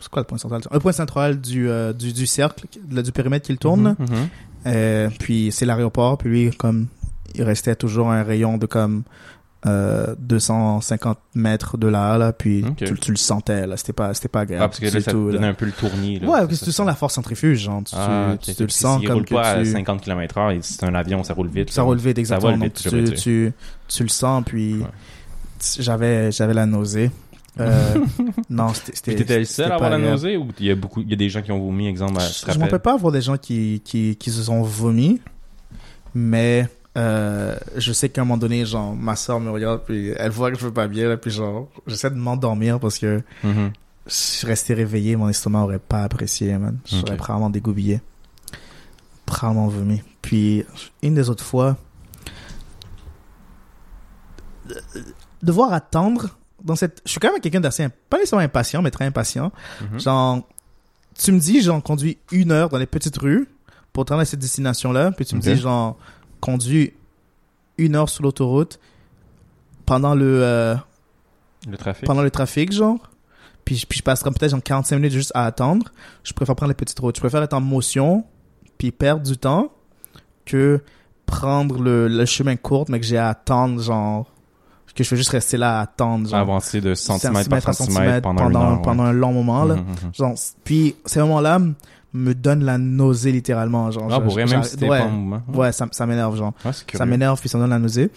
[0.00, 0.62] c'est quoi le point central?
[0.70, 3.96] Un point central du, euh, du, du cercle, du périmètre qu'il tourne.
[3.98, 4.28] Mhm, mhm.
[4.66, 6.88] Euh, puis c'est l'aéroport, puis lui, comme,
[7.34, 9.04] il restait toujours un rayon de comme
[9.66, 14.28] euh, 250 mètres de là, là puis tu, tu le sentais, là, c'était pas, c'était
[14.28, 14.64] pas agréable.
[14.64, 16.20] Ah, parce que là, ça tout, donnait un peu le tournis.
[16.20, 18.68] Là, Ouais, parce que tu sens la force centrifuge, genre, tu, Ah, tu, tu le
[18.68, 19.66] sens comme roule que pas à tu...
[19.72, 21.70] 50 km heure, c'est un avion, ça roule vite.
[21.70, 22.56] Ça roule vite, exactement.
[22.56, 23.52] vite, tu, tu,
[23.88, 24.86] tu le sens, puis Ouais.
[25.80, 27.10] j'avais, j'avais la nausée.
[27.58, 27.94] Euh,
[28.50, 31.10] non, c'était, t'étais le seul à avoir la nausée ou il y a beaucoup, il
[31.10, 33.12] y a des gens qui ont vomi, exemple, à- Je je m'en peux pas avoir
[33.12, 35.20] des gens qui, qui, qui se sont vomis,
[36.14, 40.30] mais euh, je sais qu'à un moment donné, genre, ma soeur me regarde, puis elle
[40.30, 43.72] voit que je veux pas bien, là, puis genre, j'essaie de m'endormir parce que Mhm.
[44.06, 46.78] si je restais réveillé, mon estomac aurait pas apprécié, man.
[46.86, 47.16] J'aurais Ok.
[47.18, 48.00] probablement dégoubillé.
[49.26, 50.02] Probablement vomi.
[50.22, 50.64] Puis,
[51.02, 51.76] une des autres fois,
[54.66, 54.80] de-
[55.42, 56.30] devoir attendre
[56.62, 57.02] dans cette...
[57.04, 57.88] Je suis quand même quelqu'un d'assez...
[58.10, 59.52] Pas nécessairement impatient, mais très impatient.
[59.92, 60.00] Mhm.
[60.00, 60.48] Genre,
[61.18, 63.46] tu me dis, genre, conduis une heure dans les petites rues
[63.92, 65.96] pour te rendre à cette destination-là, puis tu me dis, genre,
[66.40, 66.92] conduis
[67.78, 68.78] une heure sur l'autoroute
[69.86, 70.42] pendant le...
[70.42, 70.74] euh,
[71.70, 72.04] Le trafic.
[72.06, 72.98] pendant le trafic, genre.
[73.64, 75.86] Puis, je- puis je passe comme peut-être genre 45 minutes juste à attendre.
[76.24, 77.16] Je préfère prendre les petites routes.
[77.16, 78.24] Je préfère être en motion,
[78.78, 79.70] puis perdre du temps,
[80.46, 80.80] que
[81.26, 84.26] prendre le, le chemin court, mais que j'ai à attendre, genre.
[84.94, 86.40] Que je vais juste rester là à attendre, genre.
[86.40, 88.82] Avancer de centimètre par centimètre à centimètre pendant, pendant, ouais.
[88.82, 89.76] pendant un long moment, là.
[89.76, 90.14] Mhm, mhm.
[90.14, 91.60] Genre, puis ces moments-là
[92.14, 94.08] me donnent la nausée littéralement, genre.
[94.10, 95.42] Ah, pour je- même si ouais, pas en mouvement.
[95.54, 96.52] ouais, ça, ça m'énerve, genre.
[96.94, 98.10] Ça m'énerve, puis ça me donne la nausée.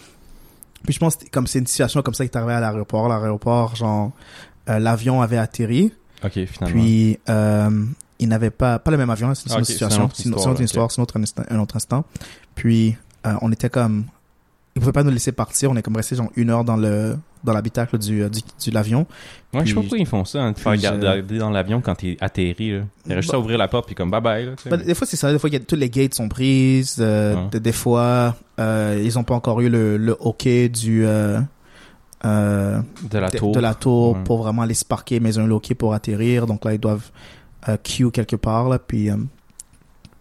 [0.84, 3.08] Puis je pense que comme c'est une situation comme ça qui est arrivée à l'aéroport,
[3.08, 4.10] l'aéroport, genre,
[4.68, 5.92] euh, l'avion avait atterri,
[6.24, 6.66] Ok, finalement.
[6.66, 7.84] puis euh,
[8.18, 10.22] il n'avait pas, pas le même avion, c'est une Ah, autre situation, une autre c'est
[10.24, 12.04] une, c'est histoire, c'est un autre instant, un autre instant.
[12.56, 14.04] Puis euh, on était comme,
[14.74, 17.16] ils pouvaient pas nous laisser partir, on est comme resté genre une heure dans le
[17.44, 19.06] dans l'habitacle du, euh, du, du l'avion.
[19.52, 21.94] Ouais, je sais pas pourquoi ils font ça, hein, de faire garder dans l'avion quand
[21.96, 22.72] t'es atterri.
[22.72, 22.82] Là.
[23.06, 24.46] Il juste à ouvrir la porte puis comme bye bye.
[24.46, 24.52] Là.
[24.70, 25.32] Bah, des fois, c'est ça.
[25.32, 26.96] Des fois, il y a, toutes les gates sont prises.
[27.00, 31.40] euh, des, des fois, euh, ils ont pas encore eu le, le OK du, euh,
[32.24, 33.52] euh, de la de, tour.
[33.52, 34.22] de la tour Ouais.
[34.24, 36.46] pour vraiment aller se parquer, mais ils ont un OK pour atterrir.
[36.46, 37.10] Donc là, ils doivent
[37.68, 38.68] euh, queue quelque part.
[38.68, 39.16] Là, puis, euh,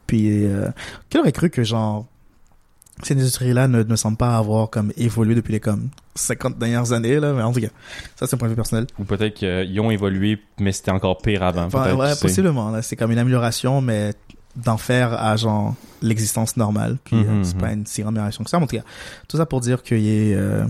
[0.07, 0.67] puis euh,
[1.09, 2.05] qui aurait cru que genre
[3.03, 7.19] ces industries-là ne, ne semblent pas avoir comme évolué depuis les comme 50 dernières années
[7.19, 7.67] là mais en tout cas
[8.15, 11.17] ça c'est un point de vue personnel Ou peut-être qu'ils ont évolué, mais c'était encore
[11.17, 11.63] pire avant.
[11.63, 14.13] Enfin, ouais possiblement là c'est comme une amélioration mais
[14.55, 17.61] d'en faire à genre l'existence normale puis Mhm, euh, c'est mhm.
[17.61, 18.83] pas une si grande amélioration que ça mais en tout cas
[19.27, 20.65] tout ça pour dire que y est, euh,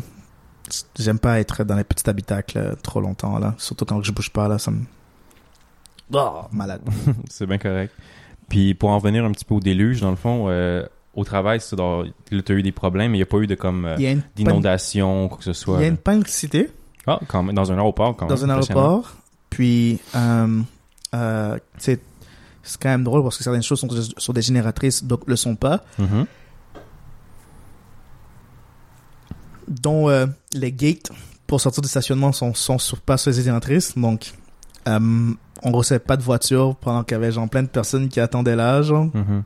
[0.98, 4.30] j'aime pas être dans les petits habitacles euh, trop longtemps là surtout quand je bouge
[4.30, 4.82] pas là ça me
[6.14, 6.82] oh, malade
[7.30, 7.94] C'est bien correct.
[8.52, 11.60] Puis pour en revenir un petit peu au déluge, dans le fond, euh, au travail,
[11.74, 12.04] dans...
[12.04, 14.22] là, t'as eu des problèmes, mais il n'y a pas eu de comme euh, il
[14.36, 15.82] d'inondation, quoi que ce il soit.
[15.82, 16.70] y a une panicité
[17.08, 18.50] Ah, quand même, dans un aéroport, quand dans même.
[18.50, 18.80] un impressionnant.
[18.82, 19.16] aéroport.
[19.50, 20.62] Puis, euh,
[21.14, 22.00] euh, c'est
[22.80, 25.84] quand même drôle parce que certaines choses sont sur des génératrices, d'autres le sont pas.
[26.00, 26.26] Mhm.
[29.68, 31.12] Dont euh, les gates
[31.48, 33.98] pour sortir du stationnement sont, sont sur, pas sur les génératrices.
[33.98, 34.34] Donc,
[34.86, 38.56] on recevait pas de voiture pendant qu'il y avait genre plein de personnes qui attendaient
[38.56, 38.82] là.
[38.82, 39.06] Genre.
[39.14, 39.44] Mhm.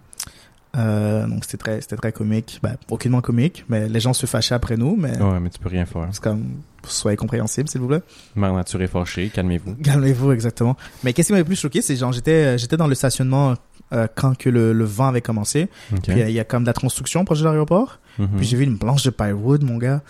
[0.75, 2.59] Euh, donc, c'était très, c'était très comique.
[2.61, 4.95] Ben, aucunement comique, mais les gens se fâchaient après nous.
[4.95, 6.07] Mais Ouais, mais tu peux rien faire.
[6.11, 6.43] c'est comme,
[6.85, 8.01] soyez compréhensibles, s'il vous plaît.
[8.35, 9.75] Mère nature est fâchée, calmez-vous.
[9.75, 10.75] Calmez-vous, exactement.
[11.03, 13.53] Mais qu'est-ce qui m'avait plus choqué, c'est genre j'étais euh, j'étais dans le stationnement
[13.93, 15.69] euh, quand que le, le vent avait commencé.
[16.03, 17.99] Puis il y a comme de la construction proche de l'aéroport.
[18.17, 18.27] Mhm.
[18.37, 20.01] Puis j'ai vu une planche de plywood, mon gars,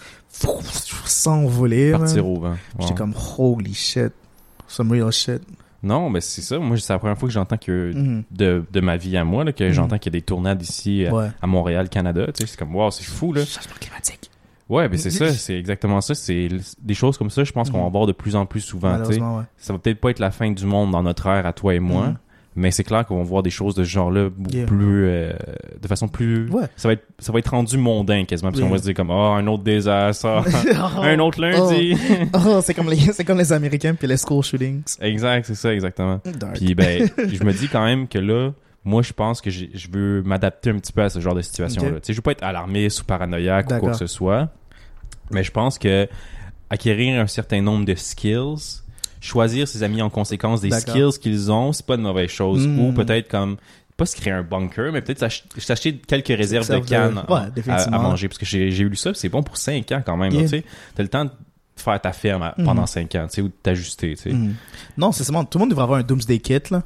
[1.05, 1.91] s'envoler.
[1.91, 2.55] Partir au vent.
[2.79, 2.97] J'étais Wow.
[2.97, 4.11] comme holy shit,
[4.67, 5.41] some real shit.
[5.85, 6.57] Non, mais c'est ça.
[6.59, 8.23] Moi, c'est la première fois que j'entends que Mhm.
[8.31, 9.71] de, de ma vie à moi, là, que Mhm.
[9.71, 11.27] j'entends qu'il y a des tournades ici euh, Ouais.
[11.41, 12.25] à Montréal, Canada.
[12.27, 13.45] Tu sais, c'est comme, wow, c'est fou, là.
[13.45, 14.31] Changement climatique.
[14.67, 16.15] Ouais, mais c'est ça, c'est exactement ça.
[16.15, 16.49] C'est
[16.81, 17.87] des choses comme ça, je pense qu'on va Mhm.
[17.87, 18.97] en voir de plus en plus souvent.
[18.97, 19.43] ouais.
[19.57, 21.79] Ça va peut-être pas être la fin du monde dans notre ère à toi et
[21.79, 22.17] moi, Mhm.
[22.55, 24.65] Mais c'est clair qu'on va voir des choses de ce genre-là Yeah.
[24.65, 25.33] plus, euh,
[25.81, 26.49] de façon plus.
[26.49, 26.65] Ouais.
[26.77, 29.09] Ça va être, ça va être rendu mondain quasiment, parce qu'on va se dire comme,
[29.09, 30.25] oh, un autre désastre,
[31.01, 31.97] un autre lundi.
[32.33, 34.83] Oh, c'est comme les c'est comme les Américains puis les school shootings.
[35.01, 36.21] exact, c'est ça, exactement.
[36.39, 36.55] Dark.
[36.55, 38.51] Puis ben, je me dis quand même que là,
[38.83, 41.89] moi je pense que je veux m'adapter un petit peu à ce genre de situation-là.
[41.89, 42.01] Ok.
[42.01, 44.49] Tu sais, je veux pas être alarmiste ou paranoïaque ou quoi que ce soit,
[45.31, 46.07] mais je pense que
[46.69, 48.83] acquérir un certain nombre de skills,
[49.25, 52.67] choisir ses amis en conséquence des skills qu'ils ont, c'est pas une mauvaise chose.
[52.67, 52.79] Mm.
[52.79, 53.57] Ou peut-être comme
[53.97, 57.89] pas se créer un bunker, mais peut-être s'ach- s'acheter quelques réserves de cannes ouais, à-
[57.97, 58.27] manger.
[58.27, 60.33] Parce que j'ai lu ça, c'est bon pour 5 ans quand même.
[60.33, 60.49] Yeah.
[60.49, 60.63] tu.
[60.95, 61.31] T'as le temps de
[61.77, 62.65] faire ta ferme Mhm.
[62.65, 64.33] pendant 5 ans, tu sais, ou de t'ajuster, tu sais.
[64.33, 64.53] Mhm.
[64.97, 66.83] Non, c'est seulement tout le monde devrait avoir un doomsday kit là.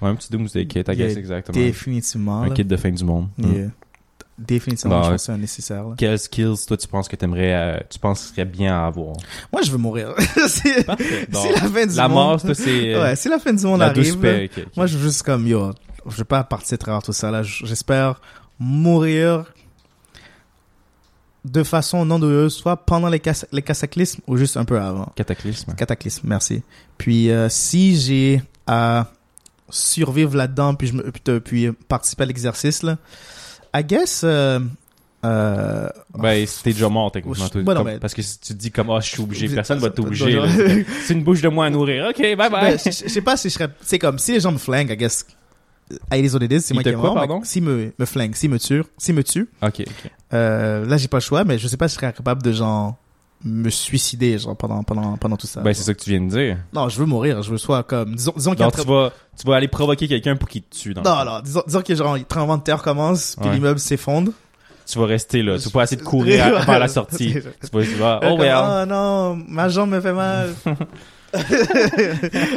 [0.00, 1.58] Ouais, un petit doomsday kit, I Yeah, guess, exactement.
[1.58, 2.42] Définitivement.
[2.42, 2.54] Un là.
[2.54, 3.28] kit de fin du monde.
[3.38, 3.68] Yeah.
[4.46, 5.84] Définitivement, Bah, je pense que c'est un nécessaire.
[5.88, 5.94] là.
[5.96, 9.14] Quels skills, toi, tu penses que t'aimerais, euh, tu penserais bien à avoir?
[9.52, 10.14] Moi, je veux mourir.
[10.48, 12.12] c'est la fin du la monde.
[12.16, 14.50] mort, toi, c'est euh, Ouais, si la fin du monde la arrive, paix.
[14.52, 14.76] ok, ok.
[14.76, 15.72] moi, je veux juste comme, yo,
[16.08, 17.42] je vais pas partir à travers tout ça, là.
[17.42, 18.20] J'espère
[18.58, 19.44] mourir
[21.44, 25.06] de façon non douloureuse, soit pendant les, cataclysmes ou juste un peu avant.
[25.16, 25.74] Cataclysme.
[25.74, 26.62] Cataclysme, merci.
[26.98, 29.06] Puis, euh, si j'ai à
[29.68, 32.96] survivre là-dedans, puis, je me, puis, puis participer à l'exercice, là,
[33.74, 34.60] I guess, euh,
[35.24, 37.44] euh, Ben, t'es déjà mort, techniquement.
[37.54, 39.78] Non, comme- mais- Parce que si tu te dis comme, ah, je suis obligé, personne
[39.78, 40.40] va t'obliger.
[41.04, 42.08] C'est une bouche de moi à nourrir.
[42.10, 42.78] Ok, bye Ben, bye.
[42.78, 44.96] je, je sais pas si je serais, c'est comme, si les gens me flinguent, I
[44.96, 45.24] guess,
[46.12, 47.40] I is c'est moi qui est mort, pardon?
[47.44, 50.10] S'ils me, me flinguent, s'ils me tuent, s'ils me tuent, Ok, ok.
[50.34, 52.52] euh, là, j'ai pas le choix, mais je sais pas si je serais capable de,
[52.52, 52.96] genre,
[53.44, 55.60] me suicider, genre, pendant, pendant, pendant tout ça.
[55.60, 56.58] Ben, c'est ça que tu viens de dire.
[56.72, 59.56] Non, je veux mourir, je veux soit comme, disons, disons qu'il tu vas, tu vas
[59.56, 60.94] aller provoquer quelqu'un pour qu'il te tue.
[60.94, 63.54] Dans Non, non, disons, disons que genre, le tremblement de terre commence, puis Ouais.
[63.54, 64.32] l'immeuble s'effondre.
[64.86, 65.58] Tu vas rester là.
[65.58, 67.32] Tu vas pas essayer de courir à- vers la sortie.
[67.34, 67.40] Tu
[67.72, 68.54] vas, tu vas, oh well.
[68.56, 70.50] Oh non, ma jambe me fait mal.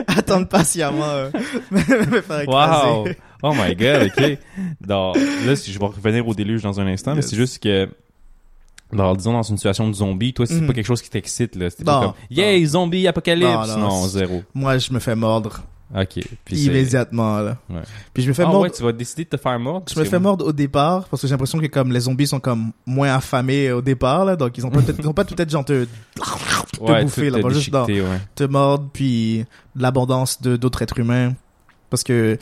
[0.07, 1.29] Attendre patiemment, euh,
[1.71, 1.77] me
[2.11, 2.87] me faire écraser.
[2.87, 3.05] Wow!
[3.43, 4.37] Oh my god, ok.
[4.81, 7.87] Donc, là, si je vais revenir au déluge dans un instant, mais c'est juste que,
[8.93, 10.67] dans, disons, dans une situation de zombie, toi, c'est Mhm.
[10.67, 11.69] pas quelque chose qui t'excite, là.
[11.69, 13.49] C'était pas comme, yay, zombie, apocalypse!
[13.69, 14.43] Non, Non, non, c'est- zéro.
[14.53, 15.61] Moi, je me fais mordre
[15.95, 16.19] Ok.
[16.43, 17.57] Puis immédiatement, là.
[17.69, 17.81] Ouais.
[18.11, 18.61] Puis je me fais Ah mordre.
[18.61, 19.85] ouais, tu vas décider de te faire mordre?
[19.93, 22.39] Je me fais mordre au départ parce que j'ai l'impression que comme les zombies sont
[22.39, 25.49] comme moins affamés au départ là donc ils ont pas peut-être ils ont pas peut-être
[25.49, 25.85] genre te,
[26.81, 28.03] Ouais, bouffer, là, te pas juste dans- ouais.
[28.33, 29.45] te mordre puis
[29.75, 31.33] l'abondance de d'autres êtres humains
[31.91, 32.37] parce que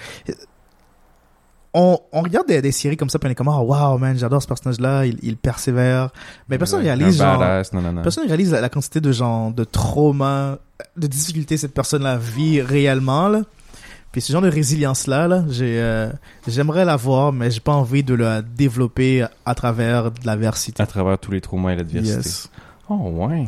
[1.73, 4.17] on, on regarde des, des séries comme ça puis on est comme oh wow man
[4.17, 6.11] j'adore ce personnage là il, il persévère
[6.49, 6.85] mais personne Ouais.
[6.93, 8.01] réalise Un genre badass, non, non, non.
[8.03, 10.57] personne réalise la, la quantité de genre de trauma
[10.97, 13.41] de difficultés cette personne là vit réellement là
[14.11, 16.11] puis ce genre de résilience là là j'ai euh,
[16.47, 21.31] j'aimerais l'avoir mais j'ai pas envie de la développer à travers l'adversité À travers tous
[21.31, 22.15] les traumas et l'adversité.
[22.17, 22.49] yes
[22.89, 22.95] Oh,
[23.27, 23.47] ouais.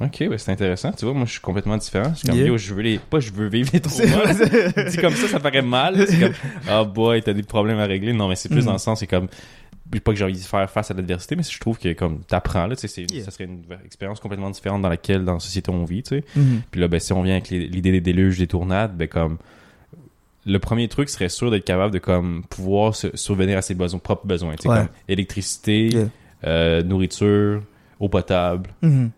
[0.00, 0.92] Ok, ouais, c'est intéressant.
[0.92, 2.10] Tu vois, moi, je suis complètement différent.
[2.14, 2.46] Je suis comme, Yeah.
[2.48, 4.32] yo, je veux les, pas je veux vivre les traumas.
[4.90, 6.06] Dit comme ça, ça paraît mal.
[6.08, 6.32] C'est comme,
[6.68, 8.12] ah boy, t'as des problèmes à régler.
[8.14, 8.66] Non, mais c'est plus Mhm.
[8.66, 9.28] dans le sens, c'est comme,
[9.90, 12.66] pas que j'ai envie de faire face à l'adversité, mais je trouve que comme t'apprends
[12.66, 13.24] là, tu sais, Yeah.
[13.24, 16.24] ça serait une expérience complètement différente dans laquelle, dans la société on vit, tu sais.
[16.36, 16.62] Mhm.
[16.70, 19.36] Puis là, ben, si on vient avec l'idée des déluges, des tournades, ben, comme,
[20.46, 23.98] le premier truc serait sûr d'être capable de, comme, pouvoir se survenir à ses besoins,
[23.98, 24.76] propres besoins, tu sais, Ouais.
[24.78, 26.08] comme électricité, Yeah.
[26.46, 27.62] euh, nourriture,
[27.98, 28.70] eau potable.
[28.82, 29.10] Mhm.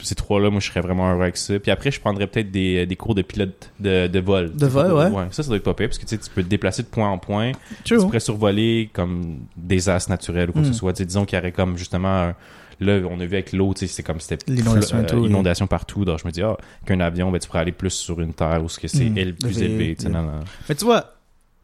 [0.00, 1.58] Ces trois-là, moi, je serais vraiment heureux avec ça.
[1.58, 4.54] Puis après, je prendrais peut-être des, des cours de pilote de, de vol.
[4.54, 5.26] De vol, ouais.
[5.30, 6.88] Ça, ça doit être pas pire, parce que, tu sais, tu peux te déplacer de
[6.88, 7.52] point en point.
[7.84, 10.92] Tu pourrais survoler, comme, des astres naturels ou quoi que ce soit.
[10.92, 12.32] Tu sais, disons qu'il y aurait comme, justement,
[12.80, 15.26] Là, on a vu avec l'eau, tu sais, c'est comme c'était L'inondation euh, oui.
[15.28, 16.04] inondation partout.
[16.04, 16.56] Donc, je me dis, ah,
[16.86, 19.32] qu'un avion, ben, tu pourrais aller plus sur une terre où ce que c'est Mm.
[19.34, 20.40] plus Élevé, tu sais, yeah.
[20.68, 21.14] Mais tu vois,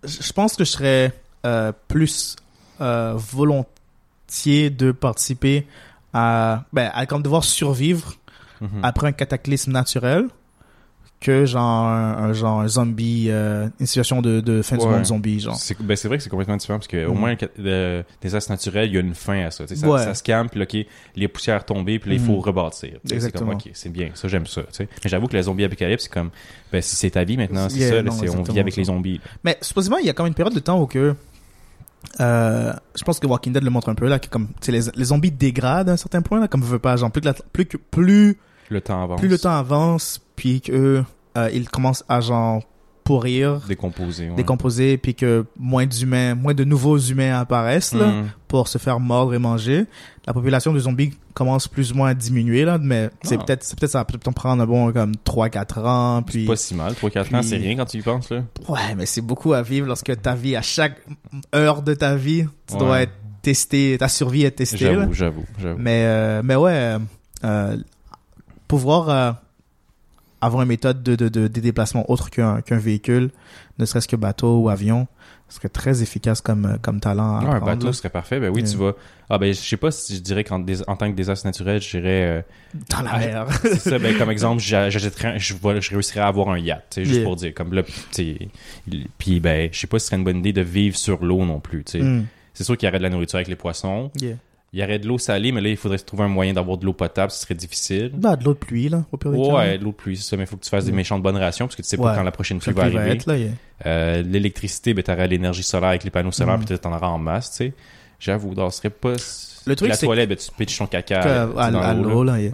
[0.02, 1.12] je je pense que je serais
[1.46, 2.34] euh, plus
[2.80, 5.66] euh, volontiers de participer
[6.12, 8.14] à, ben, à comme devoir survivre
[8.60, 8.68] Mhm.
[8.82, 10.26] après un cataclysme naturel
[11.20, 14.90] que genre un, un- genre un zombie, euh, une situation de, de fin du Ouais.
[14.90, 15.56] monde zombie, genre.
[15.56, 17.18] C'est ben, c'est vrai que c'est complètement différent parce que au Mm.
[17.18, 19.66] moins le- astres naturels, il y a une fin à ça.
[19.66, 20.02] Ça, Ouais.
[20.04, 20.86] ça se calme, puis là, ok,
[21.16, 22.26] les poussières tombées, puis là, il Mm.
[22.26, 22.90] faut rebâtir.
[22.90, 23.50] Tu sais, C'est Exactement.
[23.52, 24.62] comme, ok, c'est bien, ça j'aime ça.
[24.80, 26.30] Mais j'avoue que les zombies apocalypse, c'est comme,
[26.70, 28.80] ben si c'est ta vie maintenant, c'est Yeah, ça, non, c'est- on vit avec ça.
[28.82, 29.20] les zombies.
[29.44, 31.14] Mais supposément, il y a quand même une période de temps où que
[32.20, 34.72] euh, je pense que Walking Dead le montre un peu là, que comme tu sais,
[34.72, 37.26] les, les zombies dégradent à un certain point là, comme veut pas, genre plus que
[37.26, 38.38] la- plus que plus
[38.70, 39.18] Le temps avance.
[39.20, 41.02] plus le temps avance, puis que
[41.36, 42.62] euh, ils commencent à genre
[43.04, 44.30] pourrir, décomposé.
[44.30, 44.34] ouais.
[44.36, 48.24] décomposer, puis que moins d'humains, moins de nouveaux humains apparaissent là Mm.
[48.48, 49.84] pour se faire mordre et manger.
[50.26, 53.44] La population de zombies commence plus ou moins à diminuer là, mais c'est Ah.
[53.44, 56.46] peut-être c'est peut-être ça va peut-être prendre un bon comme 3 4 ans puis C'est
[56.46, 56.94] pas si mal.
[56.94, 58.42] 3-4 ans, c'est rien quand tu y penses, là.
[58.68, 60.96] Ouais, mais c'est beaucoup à vivre lorsque ta vie, à chaque
[61.54, 62.78] heure de ta vie, tu Ouais.
[62.80, 63.12] dois être
[63.42, 64.78] testé, ta survie est testée.
[64.78, 65.78] J'avoue, j'avoue, j'avoue.
[65.78, 66.98] Mais, euh, mais ouais, euh,
[67.44, 67.76] euh,
[68.66, 69.32] pouvoir euh,
[70.44, 73.30] avoir une méthode de, de, de, de déplacement autre qu'un véhicule,
[73.78, 75.06] ne serait-ce que bateau ou avion,
[75.48, 77.92] serait très efficace comme, euh, comme talent à Ah, un bateau là.
[77.92, 78.40] serait parfait.
[78.40, 78.92] Ben oui, tu vas.
[79.30, 81.90] Ah, ben, je sais pas si je dirais qu'en en tant que désastre naturel, je
[81.98, 82.22] dirais.
[82.24, 82.42] euh,
[82.90, 83.46] Dans la Ah, mer.
[83.62, 85.54] c'est ça, ben, comme exemple, j'achèterais, je,
[85.90, 87.24] réussirais à avoir un yacht, juste Yeah.
[87.24, 87.82] pour dire, comme là,
[89.18, 91.44] puis ben, je sais pas si ce serait une bonne idée de vivre sur l'eau
[91.44, 92.04] non plus, tu sais.
[92.04, 92.26] Mm.
[92.52, 94.36] C'est sûr qu'il y aurait de la nourriture avec les poissons, Yeah.
[94.74, 96.76] Il y aurait de l'eau salée, mais là, il faudrait se trouver un moyen d'avoir
[96.78, 98.10] de l'eau potable, ce serait difficile.
[98.12, 99.44] Bah, de l'eau de pluie, là, au pire des cas.
[99.54, 100.96] Ouais, de l'eau de pluie, c'est ça, mais il faut que tu fasses des Mm.
[100.96, 102.02] méchantes bonnes rations, parce que tu sais Ouais.
[102.06, 103.18] pas quand la prochaine pluie va arriver.
[103.86, 106.64] Euh, L'électricité, ben, t'aurais l'énergie solaire avec les panneaux solaires, Mm.
[106.64, 107.72] puis t'en auras en masse, tu sais.
[108.18, 109.12] J'avoue, dans ce serait pas...
[109.66, 112.24] Le truc, la c'est toilette, ben, tu pitches ton caca que- euh, à, dans l'eau,
[112.24, 112.32] là.
[112.34, 112.52] Ouais.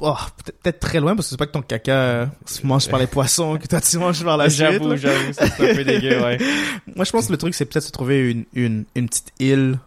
[0.00, 2.88] Oh, peut-être peut-être très loin, parce que c'est pas que ton caca euh, se mange
[2.88, 4.60] par les poissons que toi tu manges par la suite.
[4.62, 4.70] là.
[4.72, 6.38] J'avoue, j'avoue, c'est un peu dégueu, ouais.
[6.96, 9.78] Moi, je pense que le truc, c'est peut-être se trouver une, une, une petite île.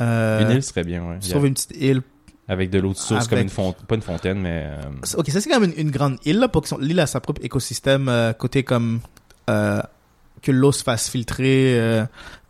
[0.00, 1.18] Euh, Une île serait bien, ouais.
[1.20, 2.02] Trouver une petite île.
[2.48, 4.64] Avec de l'eau de source, comme une fontaine, pas une fontaine, mais...
[4.66, 7.00] euh, Ok, ça c'est quand même une, une grande île, là, pour que son- l'île
[7.00, 9.00] a sa propre écosystème, euh, côté comme,
[9.46, 12.04] que l'eau se fasse filtrer,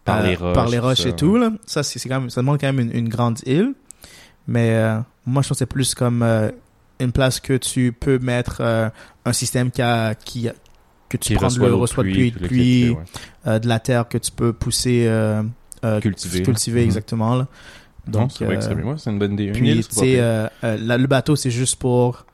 [0.05, 1.51] Par les roches, par les roches ça, et tout, là.
[1.65, 3.75] Ça, c'est quand même, ça demande quand même une, une grande île.
[4.49, 4.77] Mais,
[5.27, 6.23] moi, je pense que c'est plus comme,
[7.01, 8.63] une place que tu peux mettre,
[9.25, 10.55] un système qui a, qui, a-
[11.09, 12.91] que tu qui prends reçoit le l'eau reçoit de pluie, de pluie,
[13.47, 13.61] ouais.
[13.61, 15.07] de la terre que tu peux pousser,
[15.85, 16.43] euh, Cultiver.
[16.43, 16.87] cultiver Mhm.
[16.87, 17.47] exactement, là.
[18.07, 19.53] Donc, c'est vrai que euh, c'est une bonne idée.
[19.53, 22.27] Puis, tu sais, euh, euh, le bateau, c'est juste pour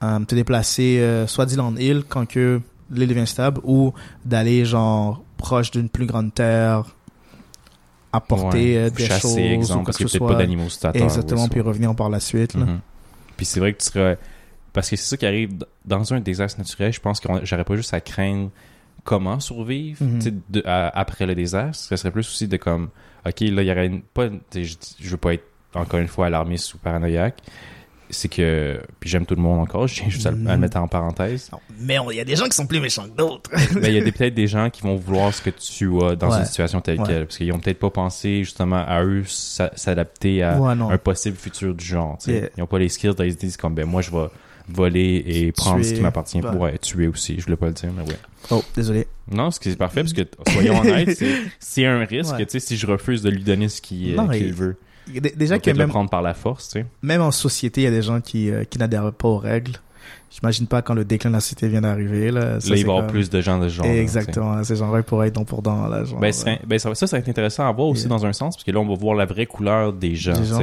[0.00, 3.92] te déplacer soit d'île en île quand que l'île devient stable ou
[4.24, 6.84] d'aller, genre, proche d'une plus grande terre,
[8.12, 8.90] apporter Ouais.
[8.90, 10.28] des Chasser, choses exemple, ou parce que peut-être soit.
[10.28, 10.68] pas d'animaux.
[10.94, 12.54] Exactement, puis revenir par la suite.
[12.54, 12.64] Là.
[12.66, 12.80] Mhm.
[13.36, 14.18] Puis c'est vrai que tu serais...
[14.72, 15.52] Parce que c'est ça qui arrive
[15.86, 16.92] dans un désastre naturel.
[16.92, 18.50] Je pense que j'aurais pas juste à craindre
[19.06, 20.42] comment survivre Mhm.
[20.50, 21.82] de- à- après le désastre.
[21.88, 22.90] Ce serait plus aussi de comme,
[23.24, 24.02] OK, là, il y aurait une...
[24.02, 27.38] Pas, je, je veux pas être, encore une fois, alarmiste ou paranoïaque.
[28.10, 28.80] C'est que...
[29.00, 29.88] Puis j'aime tout le monde encore.
[29.88, 30.60] Je tiens juste à, le- à le Mhm.
[30.60, 31.50] mettre en parenthèse.
[31.52, 33.50] Non, Mais il y a des gens qui sont plus méchants que d'autres.
[33.80, 36.30] Mais il y a peut-être des gens qui vont vouloir ce que tu as dans
[36.30, 36.38] Ouais.
[36.38, 37.06] une situation telle Ouais.
[37.06, 37.26] quelle.
[37.26, 41.36] Parce qu'ils ont peut-être pas pensé justement à eux s'a- s'adapter à ouais, un possible
[41.36, 42.16] futur du genre.
[42.28, 44.28] Ils ont pas les skills, ils se disent comme ben moi je vais
[44.68, 47.36] voler et prendre ce qui m'appartient pour ouais, tuer aussi.
[47.38, 48.18] Je voulais pas le dire, mais ouais.
[48.50, 49.06] Oh, désolé.
[49.30, 51.18] Non, ce qui est parfait parce que soyons honnêtes,
[51.60, 52.32] c'est- un risque.
[52.34, 52.46] Ouais.
[52.46, 54.76] Tu sais, si je refuse de lui donner ce qu'il euh, veut,
[55.36, 56.68] Déjà que le même, prendre par la force.
[56.68, 56.86] Tu sais.
[57.02, 59.72] même en société, il y a des gens qui, euh, qui n'adhèrent pas aux règles.
[60.30, 62.30] J'imagine pas quand le déclin de la société vient d'arriver.
[62.30, 63.86] Là, Ça, là, il va y avoir plus de gens de ce genre.
[63.86, 64.62] Exactement.
[64.64, 65.86] Ces gens-là pourraient être don pour don.
[65.86, 68.08] Là, genre, Ben, euh, ben, ça, ça, ça va être intéressant à voir aussi Yeah.
[68.10, 70.44] dans un sens, parce que là, on va voir la vraie couleur des gens, Des
[70.44, 70.60] gens.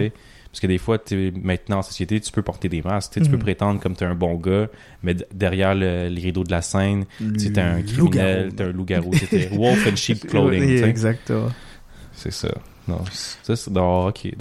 [0.53, 0.99] Parce que des fois,
[1.41, 3.41] maintenant en société, tu peux porter des masques, tu tu peux Mhm.
[3.41, 4.67] prétendre comme t'es un bon gars,
[5.01, 9.11] mais derrière le- les rideaux de la scène, tu t'es un criminel, t'es un loup-garou,
[9.51, 10.83] wolf in sheep clothing, tu.
[10.85, 11.49] Exactement.
[12.13, 12.49] C'est ça.
[12.87, 13.01] Non,
[13.41, 13.71] ça, c'est
[14.09, 14.37] ok,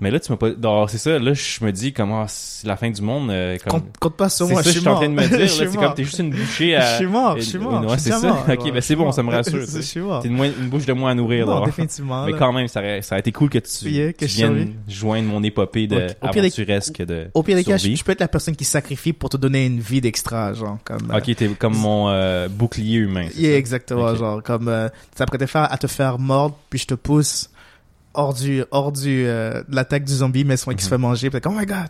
[0.00, 0.48] Mais là, tu m'as pas.
[0.88, 1.18] C'est ça.
[1.18, 3.30] Là, je me dis comment c'est la fin du monde.
[3.30, 3.80] euh, comme...
[3.80, 5.14] Compte, compte pas sur C'est moi, ça je que suis je suis en train de
[5.14, 5.50] me dire.
[5.70, 6.92] C'est comme t'es juste une bouchée à.
[6.92, 7.84] Je suis mort, je suis mort.
[7.84, 8.44] Ouais, c'est ça.
[8.48, 9.60] Ok, ben c'est bon, ça me rassure.
[9.74, 10.22] Je suis mort.
[10.22, 11.46] T'es une, moins- une bouche de moins à nourrir.
[11.46, 11.66] Non, là.
[11.66, 12.26] définitivement.
[12.26, 13.88] Mais quand même, ça aurait, été cool que tu,
[14.26, 17.76] viennes joindre mon épopée de Ok, au pire des- aventuresque de Au pire des cas,
[17.76, 21.10] je, peux être la personne qui sacrifie pour te donner une vie d'extra, genre, comme...
[21.10, 23.26] euh, Ok, t'es comme mon euh, bouclier humain.
[23.38, 26.94] exactement, genre, comme, euh, ça pourrait te faire, à te faire mordre, puis je te
[26.94, 27.50] pousse
[28.14, 30.90] hors du, hors du, euh, de l'attaque du zombie, mais son qui se Mhm.
[30.90, 31.88] fait manger, puis comme, oh my god,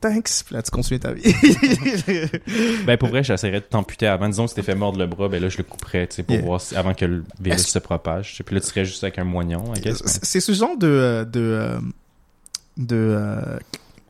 [0.00, 1.22] thanks, puis là, tu continues ta vie.
[2.86, 4.28] Ben pour vrai, j'essaierais de t'amputer avant.
[4.28, 6.22] Disons que tu t'es fait mordre le bras, ben là je le couperais, tu sais,
[6.22, 6.44] pour Yeah.
[6.44, 8.42] voir si- avant que le virus se propage.
[8.44, 9.64] Puis là tu serais juste avec un moignon.
[10.04, 11.78] C'est ce genre de, euh, de, euh,
[12.76, 13.18] de,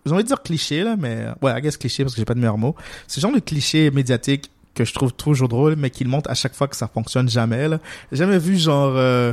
[0.06, 2.34] j'ai envie de dire cliché, là, mais, ouais, I guess cliché parce que j'ai pas
[2.34, 2.74] de meilleur mot.
[3.06, 6.28] C'est le genre de cliché médiatique que je trouve toujours drôle, mais qui le montre
[6.30, 7.78] à chaque fois que ça fonctionne jamais, là.
[8.10, 9.32] J'ai jamais vu, genre, euh,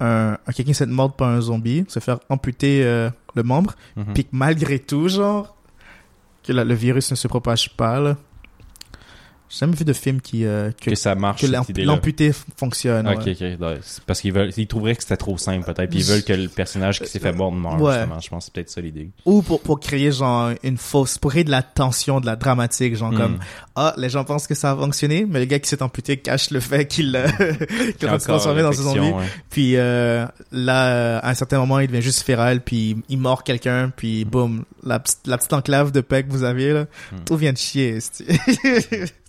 [0.00, 4.04] un, un quelqu'un s'être mordre par un zombie, se faire amputer euh, le membre, Mhm.
[4.14, 5.56] puis que malgré tout, genre,
[6.44, 8.16] que la- le virus ne se propage pas, là.
[9.48, 11.46] J'ai jamais vu de film qui, euh, que, que ça marche, que
[11.82, 13.06] l'amputé fonctionne.
[13.08, 13.56] Ok, ouais.
[13.60, 13.78] ok.
[14.06, 15.88] Parce qu'ils veulent, ils trouveraient que c'était trop simple, peut-être.
[15.90, 17.92] Puis ils veulent que le personnage qui s'est fait mordre meure, Ouais.
[17.94, 18.20] justement.
[18.20, 19.10] Je pense que c'est peut-être ça l'idée.
[19.24, 22.96] Ou pour, pour créer, genre, une fausse, pour créer de la tension, de la dramatique,
[22.96, 23.16] genre, Hmm.
[23.16, 23.38] comme,
[23.76, 26.50] ah, les gens pensent que ça a fonctionné, mais le gars qui s'est amputé cache
[26.50, 27.26] le fait qu'il euh,
[27.98, 28.98] qu'il va se transformer dans un zombie.
[29.00, 29.24] ouais.
[29.50, 33.44] Puis euh, là, euh, à un certain moment, il devient juste féral, puis il mord
[33.44, 37.18] quelqu'un, puis boum, la, petite- la petite enclave de paix que vous aviez, là, Hmm.
[37.24, 37.98] tout vient de chier.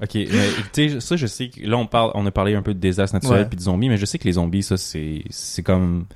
[0.00, 0.28] Ok, mais
[0.72, 2.78] tu sais, ça, je sais que là, on parle, on a parlé un peu de
[2.78, 3.48] désastres naturels Ouais.
[3.48, 6.06] puis de zombies, mais je sais que les zombies, ça, c'est, c'est comme,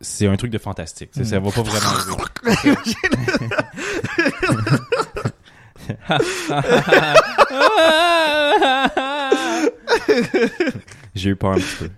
[0.00, 1.10] c'est un truc de fantastique.
[1.12, 1.44] Sais, Ça Mm.
[1.44, 2.24] va pas vraiment
[11.14, 11.90] j'ai eu peur un petit peu.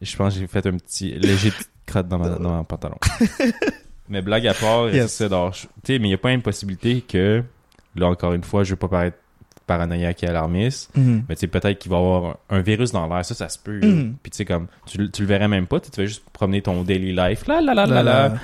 [0.00, 1.52] Je pense que j'ai fait un petit léger
[1.86, 2.96] crotte dans, ma, dans mon pantalon.
[4.08, 5.12] Mais blague à part, Yes.
[5.12, 5.52] c'est d'or.
[5.54, 7.42] Tu sais, mais il y a pas une possibilité que,
[7.96, 9.18] là encore une fois, je veux pas paraître
[9.76, 11.24] paranoïaque et alarmiste, Mhm.
[11.28, 13.58] mais tu sais, peut-être qu'il va y avoir un virus dans l'air, ça, ça se
[13.58, 13.80] peut.
[13.82, 14.14] Mhm.
[14.22, 16.60] Puis tu sais, comme, tu, le- tu le verrais même pas, tu vas juste promener
[16.62, 18.34] ton daily life, là, là, là, là, Là, là.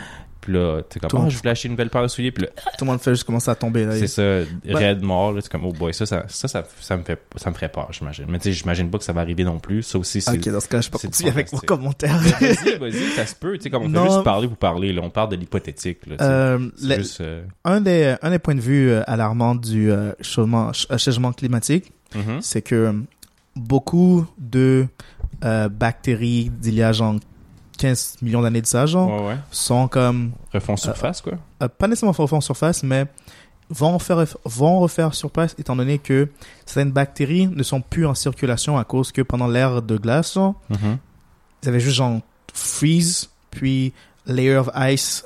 [0.49, 2.45] Puis là, sais, comme, Tout- oh, je voulais acheter une nouvelle paire de souliers, puis
[2.45, 3.95] là, tout le monde fait juste commencer à tomber, là.
[3.99, 4.23] c'est ça,
[4.67, 7.55] raide mort, là, c'est comme, oh boy, ça, ça, ça, ça, me fait, ça me
[7.55, 8.25] ferait peur, j'imagine.
[8.31, 10.39] Mais tu sais, j'imagine pas que ça va arriver non plus, ça aussi, c'est...
[10.39, 12.17] Ok, dans ce cas, je continuer avec mon commentaire.
[12.41, 15.03] Vas-y, vas-y, ça se peut, tu sais, comme on fait juste parler pour parler, là,
[15.05, 15.99] on parle de l'hypothétique.
[16.19, 19.91] Euh, C'est le- juste, euh, un des un des points de vue euh, alarmants du
[20.23, 22.39] changement ch- changement climatique, mhm.
[22.41, 22.95] c'est que
[23.55, 24.87] beaucoup de
[25.45, 27.17] euh, bactéries d'il y a genre
[27.79, 29.37] 15 millions d'années de ça, genre, Ouais, ouais.
[29.51, 31.35] sont comme Refond surface, quoi.
[31.63, 33.07] euh, pas nécessairement en surface, mais
[33.71, 36.29] vont refaire vont refaire surface étant donné que
[36.67, 40.55] certaines bactéries ne sont plus en circulation à cause que pendant l'ère de glace, genre,
[40.71, 40.99] Mhm.
[41.63, 42.21] ils avaient juste genre
[42.53, 43.93] freeze puis
[44.27, 45.25] layer of ice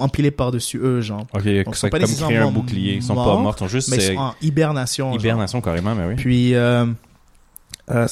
[0.00, 1.26] empilé par-dessus eux, genre.
[1.32, 2.94] Ok, ils ça sont pas comme créer un bouclier.
[2.94, 5.06] Ils sont pas morts, morts, ils sont juste Mais ils euh, sont en hibernation.
[5.12, 5.20] genre.
[5.20, 6.14] hibernation carrément, mais oui.
[6.16, 6.86] Puis, euh,
[7.90, 8.06] euh,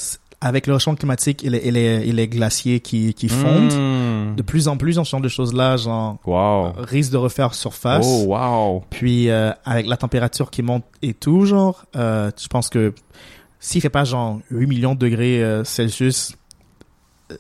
[0.47, 4.37] avec le changement climatique et les, et les, et les glaciers qui, qui fondent, Mm.
[4.37, 6.73] de plus en plus, ce genre de choses-là, genre, Wow.
[6.77, 8.07] risquent de refaire surface.
[8.07, 8.85] Oh, wow.
[8.91, 12.93] Puis, euh, avec la température qui monte et tout, genre, euh, je pense que
[13.59, 16.35] s'il fait pas genre 8 millions de degrés euh, Celsius,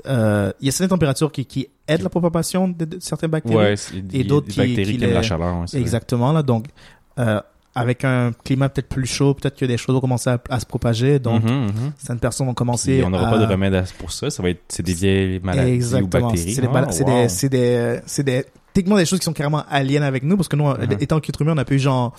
[0.07, 3.57] euh, il y a certaines températures qui, qui aident la propagation de, de certaines bactéries.
[3.57, 5.57] Ouais, a d'autres qui- qui qui, aiment les- la chaleur.
[5.61, 5.79] ouais.
[5.79, 6.43] Exactement, là.
[6.43, 6.67] Donc,
[7.75, 10.67] avec un climat peut-être plus chaud, peut-être que des choses vont commencer à, à se
[10.67, 11.19] propager.
[11.19, 11.93] Donc, Mhm, mhm.
[11.99, 13.31] certaines personnes vont commencer on n'aura à...
[13.33, 14.31] pas de remède pour ça.
[14.31, 16.29] Ça va être, c'est des vieilles maladies Exactement.
[16.29, 16.55] ou bactéries.
[16.55, 17.11] C'est des, Oh, c'est wow.
[17.23, 20.49] des, c'est des, c'est des, techniquement des choses qui sont carrément aliens avec nous parce
[20.49, 20.99] que nous, Mhm.
[21.01, 22.15] étant qu'être humain, on a pu genre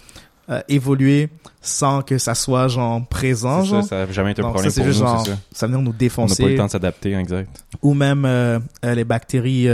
[0.50, 1.30] euh, évoluer
[1.62, 3.84] sans que ça soit genre présent, ça, genre.
[3.84, 5.38] ça n'a jamais été un Donc, problème ça, pour nous, juste genre, c'est ça.
[5.54, 6.44] ça vient nous On n'a pas défoncer.
[6.44, 7.50] eu le temps de s'adapter, exact.
[7.82, 9.68] Ou même euh, euh, les bactéries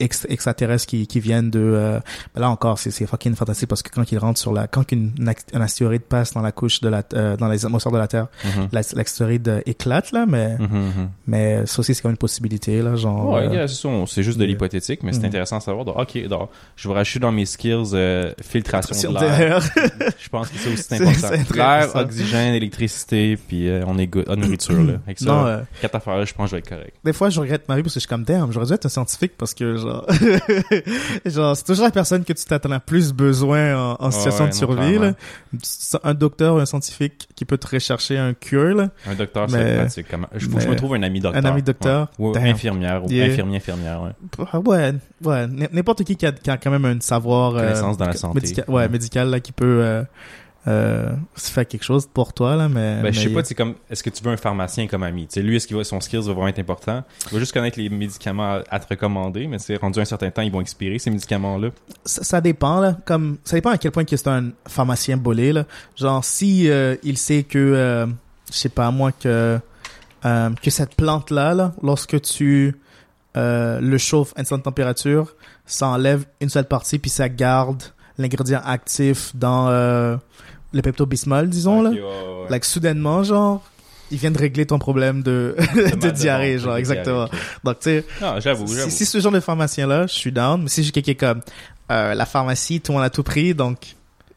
[0.00, 2.00] euh, euh, ex- extraterrestres qui, qui viennent de euh,
[2.34, 4.90] ben là encore c'est c'est fucking fantastique parce que quand ils rentrent sur la quand
[4.92, 7.92] une, une ac- un astéroïde passe dans la couche de la euh, dans les atmosphères
[7.92, 8.26] de la Terre
[8.72, 11.08] la- l'astéroïde euh, éclate là mais Mhm, mhm.
[11.26, 13.74] mais ça aussi c'est comme une possibilité là genre Ouais, euh, c'est
[14.06, 15.24] ça, juste de l'hypothétique, mais c'est mhm.
[15.26, 15.84] intéressant à savoir.
[15.84, 17.94] Donc, ok, donc, je vais rajouter dans mes skills
[18.42, 19.60] filtration de l'air.
[20.18, 21.54] Je pense que c'est aussi C'est- important.
[21.54, 24.28] L'air, oxygène, électricité, puis on est good.
[24.28, 24.94] Nourriture, là.
[25.06, 26.96] Avec ça, non quatre affaires-là, je pense que je vais être correct.
[27.04, 28.86] des fois je regrette ma vie parce que je suis comme damn j'aurais dû être
[28.86, 30.06] un scientifique parce que genre
[31.26, 34.54] genre c'est toujours la personne que tu t'attends le plus besoin en, situation ouais, de
[34.54, 35.14] survie là.
[36.02, 39.58] Un docteur ou un scientifique qui peut te rechercher un cure là Un docteur, Mais-
[39.58, 40.06] c'est pratique.
[40.10, 40.28] Comment...
[40.34, 41.44] Je, faut que je me trouve un ami docteur.
[41.44, 42.08] un ami docteur?
[42.18, 42.30] Ouais.
[42.30, 43.26] Ou infirmière, ou Yeah.
[43.26, 44.10] infirmier, infirmière, ouais.
[44.52, 48.06] Ah Ouais, n'importe qui qui a, qui a quand même un savoir euh, Connaissance dans
[48.06, 48.40] la santé.
[48.40, 50.02] médica- ouais, médical là qui peut euh,
[50.66, 53.02] euh, faire quelque chose pour toi, là, mais...
[53.02, 55.26] Ben, je sais mais- pas, c'est comme, est-ce que tu veux un pharmacien comme ami?
[55.26, 57.04] Tu sais, lui, est-ce que son skills va vraiment être important?
[57.26, 60.42] Il va juste connaître les médicaments à te recommander, mais c'est rendu un certain temps,
[60.42, 61.68] ils vont expirer, ces médicaments-là.
[62.04, 65.52] ça, ça dépend là comme ça dépend à quel point que c'est un pharmacien bolé
[65.52, 65.64] là
[65.96, 68.06] genre si euh, il sait que euh,
[68.50, 69.58] je sais pas moi que
[70.24, 72.76] euh, que cette plante là là lorsque tu
[73.36, 75.34] euh, le chauffes à une certaine température
[75.66, 77.82] ça enlève une seule partie puis ça garde
[78.18, 80.18] l'ingrédient actif dans
[80.74, 83.62] le pepto-bismol disons là ouais, ouais, like soudainement genre
[84.10, 85.56] il vient de régler ton problème de,
[86.14, 89.40] diarrhée genre de exactement diarrhée, donc tu sais Ah, j'avoue, si, si ce genre de
[89.40, 90.62] pharmacien là, je suis down.
[90.62, 91.40] Mais si j'ai quelqu'un comme
[91.90, 93.78] euh, la pharmacie, tout le monde a tout pris, donc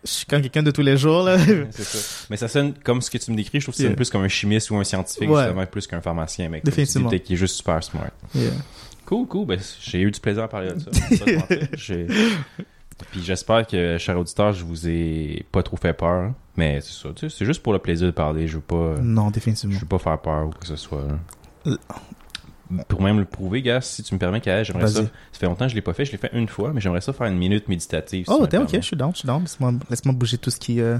[0.05, 1.37] je suis comme quelqu'un de tous les jours là.
[1.71, 2.25] c'est ça.
[2.29, 3.89] Mais ça sonne comme ce que tu me décris, je trouve que ça Yeah.
[3.91, 5.43] sonne plus comme un chimiste ou un scientifique, Ouais.
[5.43, 6.63] justement, plus qu'un pharmacien, mec.
[6.63, 7.09] Définitivement.
[7.09, 8.09] Qu'il est juste super smart.
[8.33, 8.51] Yeah.
[9.05, 9.45] Cool, cool.
[9.47, 10.91] Ben, j'ai eu du plaisir à parler de ça.
[11.73, 12.07] J'ai-
[13.11, 16.09] Puis j'espère que, cher auditeur, je vous ai pas trop fait peur.
[16.23, 16.35] hein.
[16.55, 18.47] Mais c'est ça, tu sais, c'est juste pour le plaisir de parler.
[18.47, 19.77] Je veux pas, Non, je définitivement.
[19.79, 21.03] veux pas faire peur ou que ce soit.
[21.07, 21.17] là.
[21.67, 21.77] Euh.
[22.89, 25.03] Pour même le prouver, gars, si tu me permets, Kael, j'aimerais ça.
[25.03, 26.03] Ça fait longtemps que je l'ai pas fait.
[26.03, 28.25] Je l'ai fait une fois, mais j'aimerais ça faire une minute méditative.
[28.25, 28.81] si Oh, t'es ok, permets.
[28.81, 29.41] je suis down, je suis down.
[29.41, 30.97] Laisse-moi laisse-moi bouger tout ce qui euh,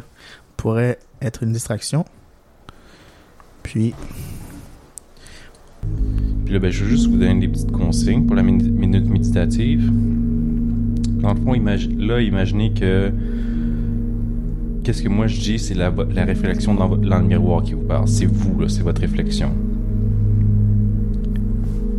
[0.56, 2.06] pourrait être une distraction.
[3.64, 3.94] Puis,
[6.46, 9.92] Puis là, ben, je veux juste vous donner des petites consignes pour la minute méditative.
[11.28, 11.56] Dans fond,
[11.98, 13.12] là, imaginez que.
[14.84, 18.08] Qu'est-ce que moi je dis, c'est la, réflexion dans, dans le miroir qui vous parle.
[18.08, 19.50] C'est vous, c'est votre réflexion.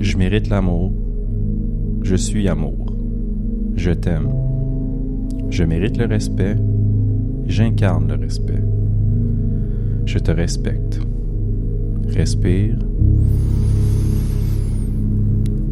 [0.01, 0.95] Je mérite l'amour.
[2.03, 2.87] Je suis amour.
[3.77, 4.31] Je t'aime.
[5.51, 6.57] Je mérite le respect.
[7.47, 8.65] J'incarne le respect.
[10.07, 11.01] Je te respecte.
[12.15, 12.79] Respire.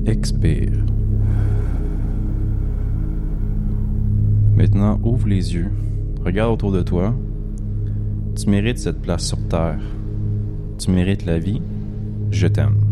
[0.04, 0.95] Expire.
[4.56, 5.70] Maintenant, ouvre les yeux.
[6.24, 7.14] Regarde autour de toi.
[8.36, 9.80] Tu mérites cette place sur Terre.
[10.78, 11.60] Tu mérites la vie.
[12.30, 12.85] Je t'aime.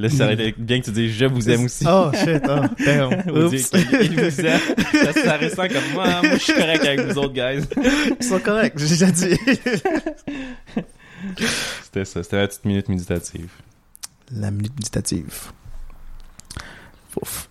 [0.00, 1.84] Là, ça aurait été bien que tu dises je vous aime aussi.
[1.88, 3.22] Oh, shit, oh, damn.
[3.26, 3.70] Vous Oups.
[3.70, 4.60] qu'il vous aime.
[4.92, 7.64] Ça, ça ressent comme moi, moi je suis correct avec vous autres, guys.
[8.20, 9.36] Ils sont corrects, j'ai déjà dit.
[11.84, 13.50] C'était ça, c'était la petite minute méditative.
[14.32, 15.52] La minute méditative.
[17.20, 17.48] Ouf.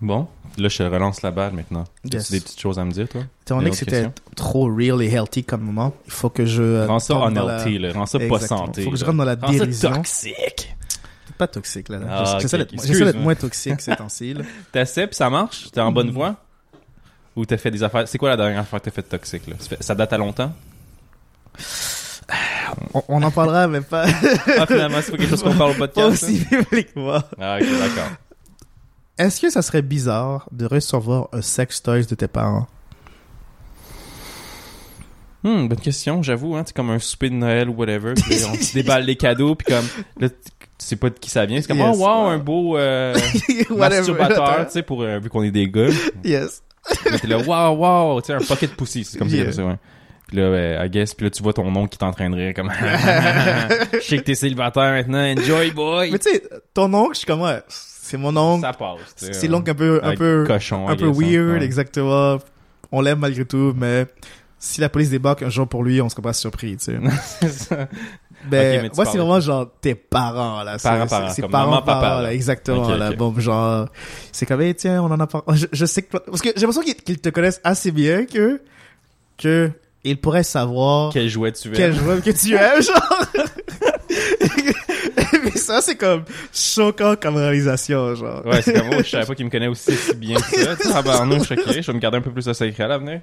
[0.00, 0.28] Bon,
[0.58, 1.84] là je relance la balle maintenant.
[2.04, 2.30] Yes.
[2.30, 3.22] Des petites choses à me dire, toi?
[3.42, 6.62] Étant donné que c'était trop real et healthy comme moment, il faut que je.
[6.62, 7.92] euh, Rends ça dans la- là.
[7.94, 8.66] Rends ça pas Exactement.
[8.66, 8.82] santé.
[8.82, 9.92] Faut que je rentre dans la Rends ça dérision.
[9.94, 10.76] toxique.
[11.38, 11.98] Pas toxique, là.
[11.98, 12.06] là.
[12.10, 14.34] Ah, J'essaie d'être moins toxique ces temps-ci.
[14.72, 15.70] T'essaies puis ça marche?
[15.70, 16.36] T'es en bonne voie?
[17.36, 18.08] Ou t'as fait des affaires...
[18.08, 19.56] C'est quoi la dernière fois que t'as fait toxique, là?
[19.80, 20.52] Ça date à longtemps?
[22.94, 24.06] On, on en parlera, mais pas,
[24.58, 26.22] Ah, finalement, c'est pas quelque chose qu'on parle au pas podcast?
[26.24, 27.20] aussi publiquement.
[27.38, 28.10] Ah, ok, d'accord.
[29.18, 32.66] Est-ce que ça serait bizarre de recevoir un sex toys de tes parents?
[35.44, 36.64] Hmm, bonne question, j'avoue, hein.
[36.66, 38.14] C'est comme un souper de Noël ou whatever.
[38.16, 40.28] on se déballe les cadeaux puis comme...
[40.78, 41.60] tu sais pas de qui ça vient.
[41.60, 41.96] C'est comme, Yes.
[41.98, 43.14] oh wow, un beau euh,
[43.70, 45.88] masturbateur, tu sais, pour, euh, vu qu'on est des gars.
[46.24, 46.62] Yes.
[47.20, 49.52] T'es là, wow, wow, tu sais, un pocket pussy, c'est comme Yeah.
[49.52, 49.76] ça, ouais.
[50.28, 52.36] Puis là, ben, I guess, puis là, tu vois ton oncle qui t'en train de
[52.36, 52.70] rire, comme,
[53.92, 56.10] je sais que t'es célibataire maintenant, enjoy, boy!
[56.10, 56.42] Mais tu sais,
[56.74, 58.62] ton oncle, je suis comme, ouais, c'est mon oncle.
[58.66, 58.98] Ça passe.
[59.16, 61.26] C'est l'oncle un peu, un peu, cochon, un peu guess, hein.
[61.30, 61.64] weird, Ouais.
[61.64, 62.38] exactement.
[62.92, 64.06] On l'aime malgré tout, mais
[64.58, 66.92] si la police débarque un jour pour lui, on serait pas surpris, tu
[67.40, 67.88] sais.
[68.44, 70.78] Ben, Ok, mais tu moi, c'est vraiment genre tes parents, là.
[70.78, 72.22] C'est- Parents, c'est- parents, C'est comme parents, maman, papa, parents, là.
[72.22, 72.34] là.
[72.34, 73.12] Exactement, Ok, là.
[73.12, 73.88] Bon, genre,
[74.32, 75.56] c'est comme, hey, tiens, on en a parlé.
[75.56, 78.60] Je, je sais que, parce que j'ai l'impression qu'ils te connaissent assez bien que,
[79.38, 79.70] que,
[80.04, 81.74] ils pourraient savoir Quel jouet tu veux?
[81.76, 83.26] quel joueur que tu aimes, genre.
[85.44, 88.44] Mais ça, c'est comme choquant comme réalisation, genre.
[88.46, 90.76] Ouais, c'est comme, oh, je savais pas qu'il me connaît aussi si bien que ça.
[90.76, 93.20] Tabarnouche, ok, je vais me garder un peu plus de secret à l'avenir.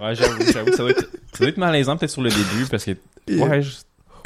[0.00, 1.00] Ouais, j'avoue, j'avoue, ça doit être,
[1.32, 2.92] ça doit être malaisant peut-être sur le début, parce que,
[3.28, 3.74] ouais, je-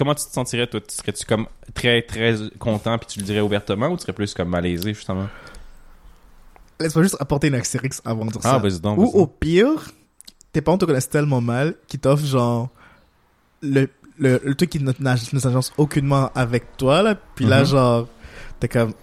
[0.01, 0.81] comment tu te sentirais, toi?
[0.81, 4.33] Tu Serais-tu comme très, très content puis tu le dirais ouvertement ou tu serais plus
[4.35, 5.29] comme malaisé, justement?
[6.81, 8.59] Laisse-moi juste apporter une astérix avant de dire Ah, ça.
[8.59, 9.15] vas-y donc, Ou vas-y.
[9.21, 9.91] au pire,
[10.53, 12.71] tes parents te connaissent tellement mal qu'ils t'offrent genre
[13.63, 13.89] le,
[14.19, 14.91] le, le truc qui ne
[15.39, 17.15] s'agence aucunement avec toi, là.
[17.35, 17.67] Puis là, Mhm.
[17.67, 18.09] genre,
[18.59, 18.95] t'es comme...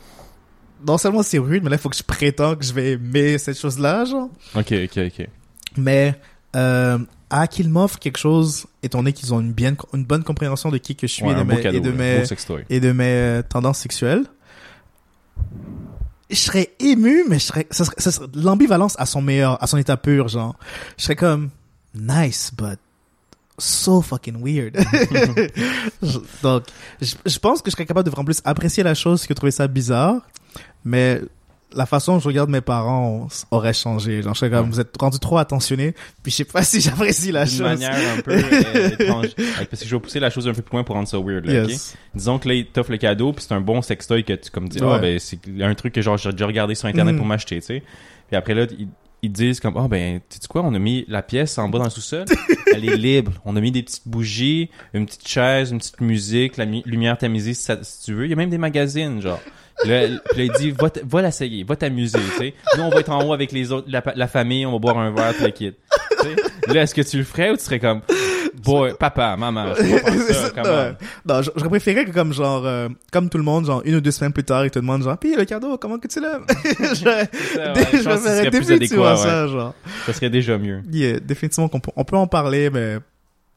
[0.86, 3.38] Non seulement c'est rude, mais là, il faut que je prétends que je vais aimer
[3.38, 4.30] cette chose-là, genre.
[4.56, 5.28] Ok, ok, ok.
[5.78, 6.20] Mais
[6.56, 6.98] euh,
[7.30, 10.78] à qu'ils m'offrent quelque chose, étant donné qu'ils ont une, bien, une bonne compréhension de
[10.78, 12.66] qui que je suis Ouais, et de mes, cadeau, et de mes, beau sextoy.
[12.70, 14.24] et de mes euh, tendances sexuelles,
[16.30, 19.68] je serais ému, mais je serais, ça serait, ça serait l'ambivalence à son meilleur, à
[19.68, 20.56] son état pur, genre.
[20.98, 21.50] Je serais comme,
[21.94, 22.80] nice, but
[23.60, 24.76] so fucking weird.
[26.44, 26.64] Donc,
[27.02, 29.52] je, je pense que je serais capable de vraiment plus apprécier la chose que trouver
[29.52, 30.22] ça bizarre,
[30.86, 31.22] mais
[31.76, 34.22] la façon dont je regarde mes parents aurait changé.
[34.22, 34.72] Genre, je serais comme, Ouais.
[34.72, 35.94] vous êtes rendu trop attentionné,
[36.24, 37.62] puis je sais pas si j'apprécie la D'une chose.
[37.62, 39.26] manière un peu euh, étrange.
[39.38, 41.18] Ouais, Parce que je vais pousser la chose un peu plus loin pour rendre ça
[41.20, 41.70] weird, là, ok?
[41.70, 41.96] Yes.
[42.16, 44.70] Disons que là, il t'offre le cadeau, puis c'est un bon sextoy que tu comme
[44.70, 44.94] dis, Ouais.
[44.94, 47.20] ah ben c'est un truc que genre j'ai déjà regardé sur internet Mhm.
[47.20, 47.84] pour m'acheter, tu sais.
[48.28, 48.88] Puis après là, ils,
[49.24, 51.80] ils disent comme, ah ben, tu sais quoi, on a mis la pièce en bas
[51.80, 52.26] dans le sous-sol,
[52.78, 53.34] elle est libre.
[53.46, 57.18] On a mis des petites bougies, une petite chaise, une petite musique, la mi- lumière
[57.18, 57.68] tamisée si,
[58.06, 58.26] tu veux.
[58.26, 59.42] Il y a même des magazines, genre.
[59.86, 62.54] Là, là, il dit, va, l'essayer, va t'amuser, tu sais.
[62.78, 65.12] Nous, on va être en haut avec les autres, la, famille, on va boire un
[65.12, 66.74] verre, tout.
[66.74, 68.02] Là, est-ce que tu le ferais ou tu serais comme,
[68.64, 69.74] boy, papa, maman,
[70.32, 70.96] ça, come
[71.26, 74.12] non, j'aurais préféré que comme genre, euh, comme tout le monde, genre une ou deux
[74.12, 76.46] semaines plus tard, ils te demandent genre, pis le cadeau, comment que tu l'aimes?
[76.54, 79.18] Je serait plus adéquat, ouais.
[79.18, 79.74] ça, genre.
[80.06, 80.82] Ça serait déjà mieux.
[80.92, 82.98] Yeah, définitivement qu'on peut, on peut en parler, mais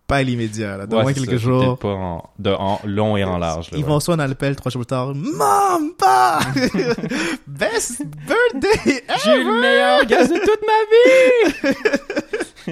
[0.06, 0.86] pas à l'immédiat, là.
[0.86, 1.78] Dans Ouais, moins quelques ça, jours.
[1.78, 3.70] Pas en, de, en long et en large.
[3.70, 3.88] Là, Ils ouais.
[3.88, 5.12] vont soit un appel trois jours plus tard.
[5.14, 6.40] Mom, pas!
[7.46, 11.70] Best birthday J'ai eu le meilleur gaz de toute ma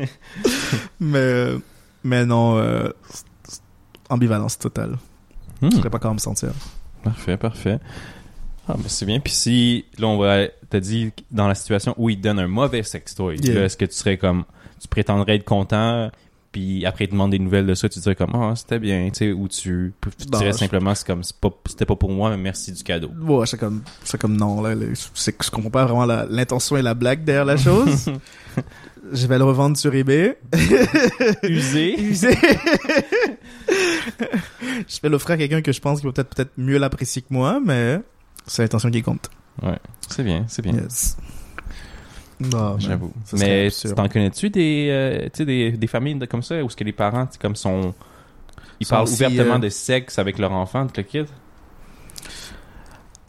[0.02, 0.06] vie!
[1.00, 1.58] Mais, euh,
[2.04, 2.88] mais non, euh,
[4.08, 4.96] ambivalence totale.
[5.60, 6.50] Hmm, Je serais pas comment me sentir.
[7.02, 7.78] Parfait, parfait.
[8.68, 9.18] Ah, ben c'est bien.
[9.20, 12.48] Puis si, là, on va, t'as dit, dans la situation où il te donne un
[12.48, 13.64] mauvais sextoy, Yeah.
[13.64, 14.44] est-ce que tu serais comme,
[14.80, 16.10] tu prétendrais être content,
[16.52, 19.08] puis après il te demande des nouvelles de ça, tu dirais comme, ah, c'était bien,
[19.10, 22.10] tu sais, ou tu, tu Non, dirais simplement, c'est comme, c'est pas, c'était pas pour
[22.10, 23.10] moi, mais merci du cadeau.
[23.22, 24.74] Ouais, c'est comme, c'est comme non, là.
[25.14, 28.10] C'est que je comprends pas vraiment l'intention et la blague derrière la chose.
[29.12, 30.38] je vais le revendre sur eBay.
[31.42, 32.00] Usé.
[32.00, 32.30] Usé.
[33.68, 37.28] je vais l'offrir à quelqu'un que je pense qui va peut-être, peut-être mieux l'apprécier que
[37.30, 38.00] moi, mais
[38.46, 39.30] c'est l'intention qui compte.
[40.08, 40.72] C'est bien, c'est bien.
[40.74, 41.16] Yes.
[42.40, 43.12] Non, mais J'avoue.
[43.32, 46.92] Mais t'en connais-tu des, euh, des, des familles de- comme ça où ce que les
[46.92, 47.92] parents, comme sont,
[48.78, 51.26] ils Sont parlent aussi, ouvertement euh, de sexe avec leur enfant, tout le kid?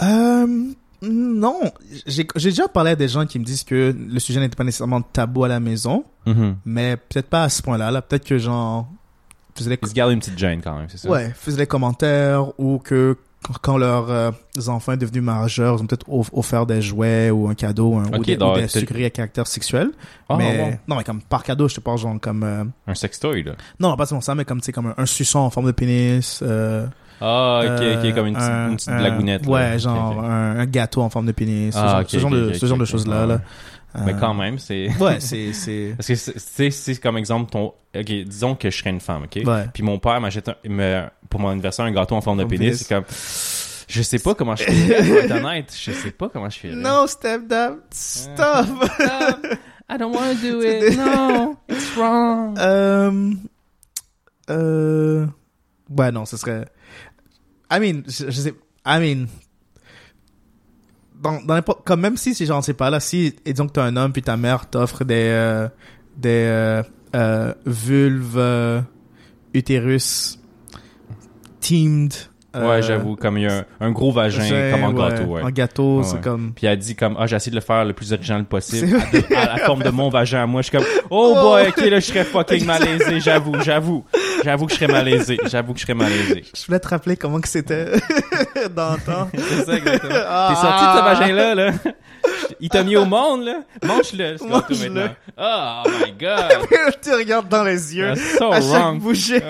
[0.03, 1.59] Euh, non,
[2.05, 5.01] j'ai déjà parlé à des gens qui me disent que le sujet n'était pas nécessairement
[5.01, 6.57] tabou à la maison, Mhm.
[6.65, 7.91] mais peut-être pas à ce point-là.
[7.91, 8.87] Là, peut-être que genre
[9.55, 11.09] faisaient les, Ils se gardent une petite gêne quand même, c'est ça?
[11.09, 13.17] ouais, faisaient les commentaires ou que
[13.61, 14.31] quand- leurs euh,
[14.67, 18.05] enfants sont devenus majeurs, ils ont peut-être off- offert des jouets ou un cadeau un-
[18.11, 19.91] ou Ok, des, donc, ou des sucreries à caractère sexuel.
[20.27, 20.77] Ah, mais bon.
[20.89, 23.53] non, mais comme par cadeau, je te parle genre comme euh, Un sextoy, là.
[23.79, 26.41] non, pas seulement ça, mais comme sais comme un, un suçon en forme de pénis.
[26.43, 26.85] Euh,
[27.21, 29.45] Ah, ok, euh, ok, comme une petite, un- une petite un- blagounette.
[29.47, 30.23] Ouais, genre.
[30.23, 31.73] Un, un gâteau en forme de pénis.
[31.73, 33.21] ce Ah, ce genre de, ok, ce genre de ok, choses-là.
[33.21, 33.27] ouais.
[33.27, 33.41] Là.
[34.05, 34.87] Mais Euh, quand même, c'est...
[34.99, 37.73] Ouais, c'est, c'est, Parce que c'est- c'est c'est comme exemple ton...
[37.95, 39.41] Ok, disons que je serais une femme, ok?
[39.45, 39.65] ouais.
[39.73, 42.67] Puis mon père m'achète me- pour mon anniversaire un gâteau en forme de pénis.
[42.67, 42.77] pénis.
[42.87, 43.03] C'est comme...
[43.87, 46.71] Je sais pas comment je être honnête, je sais pas comment je fais.
[46.75, 48.67] No, step down, stop!
[49.89, 50.95] I don't want to do it.
[50.95, 52.55] No, it's wrong.
[52.59, 53.31] euh,
[54.51, 55.25] euh,
[55.89, 56.65] ouais, non, ce serait,
[57.71, 58.53] I mean, je, sais,
[58.85, 59.27] I mean,
[61.21, 63.81] dans, dans comme même si, si j'en sais pas là, si, et disons que t'es
[63.81, 65.67] un homme puis ta mère t'offre des, euh,
[66.17, 66.83] des, euh,
[67.15, 68.81] euh, vulves, euh,
[69.53, 70.39] utérus,
[71.59, 72.13] teamed,
[72.55, 75.41] ouais, j'avoue, comme il y a un, un gros vagin, comme en ouais, gâteau, ouais.
[75.43, 77.85] En gâteau, Ouais, c'est comme, Puis elle dit comme, ah, j'ai essayé de le faire
[77.85, 80.61] le plus original possible, C'est- à, à la forme de mon vagin à moi.
[80.61, 84.05] Je suis comme, oh boy, ok, là, je serais fucking malaisé, j'avoue, j'avoue.
[84.43, 86.43] J'avoue que je serais malaisé, j'avoue que je serais malaisé.
[86.55, 87.85] je voulais te rappeler comment que c'était
[88.75, 89.29] dans le temps.
[89.37, 90.13] C'est ça, exactement.
[90.27, 90.47] Ah.
[90.49, 91.71] T'es sorti de ce vagin-là, là?
[92.59, 93.59] Il t'a mis au monde, là?
[93.85, 94.89] Mange-le, ce gâteau Mange-le.
[94.89, 95.15] maintenant.
[95.37, 96.67] Oh my god.
[97.01, 98.99] tu regardes dans les yeux so à chaque wrong.
[98.99, 99.41] bouchée.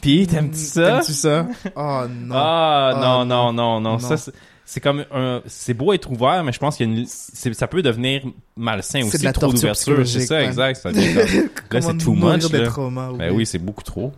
[0.00, 0.82] Puis, t'aimes-tu ça?
[0.92, 1.46] T'aimes-tu ça?
[1.76, 2.34] Oh non.
[2.36, 3.52] Ah, Ah, non, non.
[3.52, 3.98] non, non.
[3.98, 4.32] Ça, c'est-
[4.80, 8.22] comme un, c'est beau être ouvert, mais je pense qu'il ça peut devenir
[8.56, 10.06] malsain C'est aussi, de la trop torture d'ouverture.
[10.06, 10.76] C'est ça, exact.
[10.80, 12.66] Ça devient comme- là, c'est too much, là.
[12.66, 14.12] traumas, Ben oui, c'est beaucoup trop.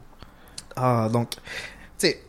[0.76, 1.38] Ah, donc, tu
[1.98, 2.20] sais,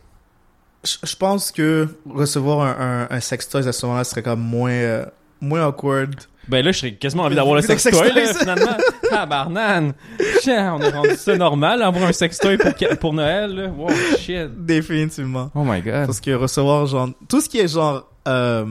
[0.84, 5.04] je pense que recevoir un, un, un sextoy à ce moment-là serait comme moins, euh,
[5.40, 6.14] moins awkward.
[6.48, 8.76] Ben là, je serais quasiment envie d'avoir le sextoy, là, finalement.
[9.08, 9.92] Tabarnane.
[10.40, 13.68] Tiens, on a rendu ça normal, avoir un sextoy pour, pour Noël, là.
[13.68, 14.48] Wow, shit.
[14.64, 15.50] Définitivement.
[15.54, 16.06] Oh my god.
[16.06, 18.66] Parce que recevoir, genre, tout ce qui est genre, euh,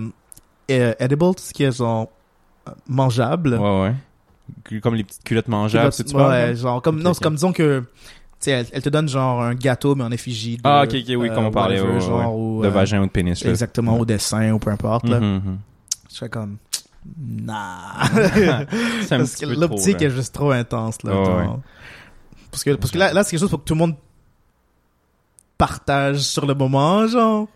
[0.69, 2.09] euh, edible, tout ce qui est genre,
[2.67, 3.53] euh, mangeable.
[3.55, 4.79] Ouais, ouais.
[4.81, 6.53] Comme les petites culottes mangeables, c'est tu ouais, parles, là?
[6.55, 7.85] genre, comme, Ok, non, c'est comme, disons que, tu
[8.41, 11.13] sais, elle, elle te donne genre un gâteau, mais en effigie de, Ah, ok, ok,
[11.17, 12.57] oui, euh, comme on parlait, whatever, ouais, genre, ouais.
[12.57, 13.49] ou, De euh, vagin ou de pénis, là.
[13.49, 15.19] Exactement, au dessin, ou peu importe, là.
[15.21, 15.57] Mhm, mhm.
[16.09, 16.57] Je serais comme,
[17.17, 17.99] nah.
[19.09, 21.21] Parce que l'optique est juste trop intense, là.
[21.21, 21.45] Ouais.
[22.51, 23.95] Parce que, parce que là, là c'est quelque chose pour que tout le monde
[25.57, 27.47] partage sur le moment, genre.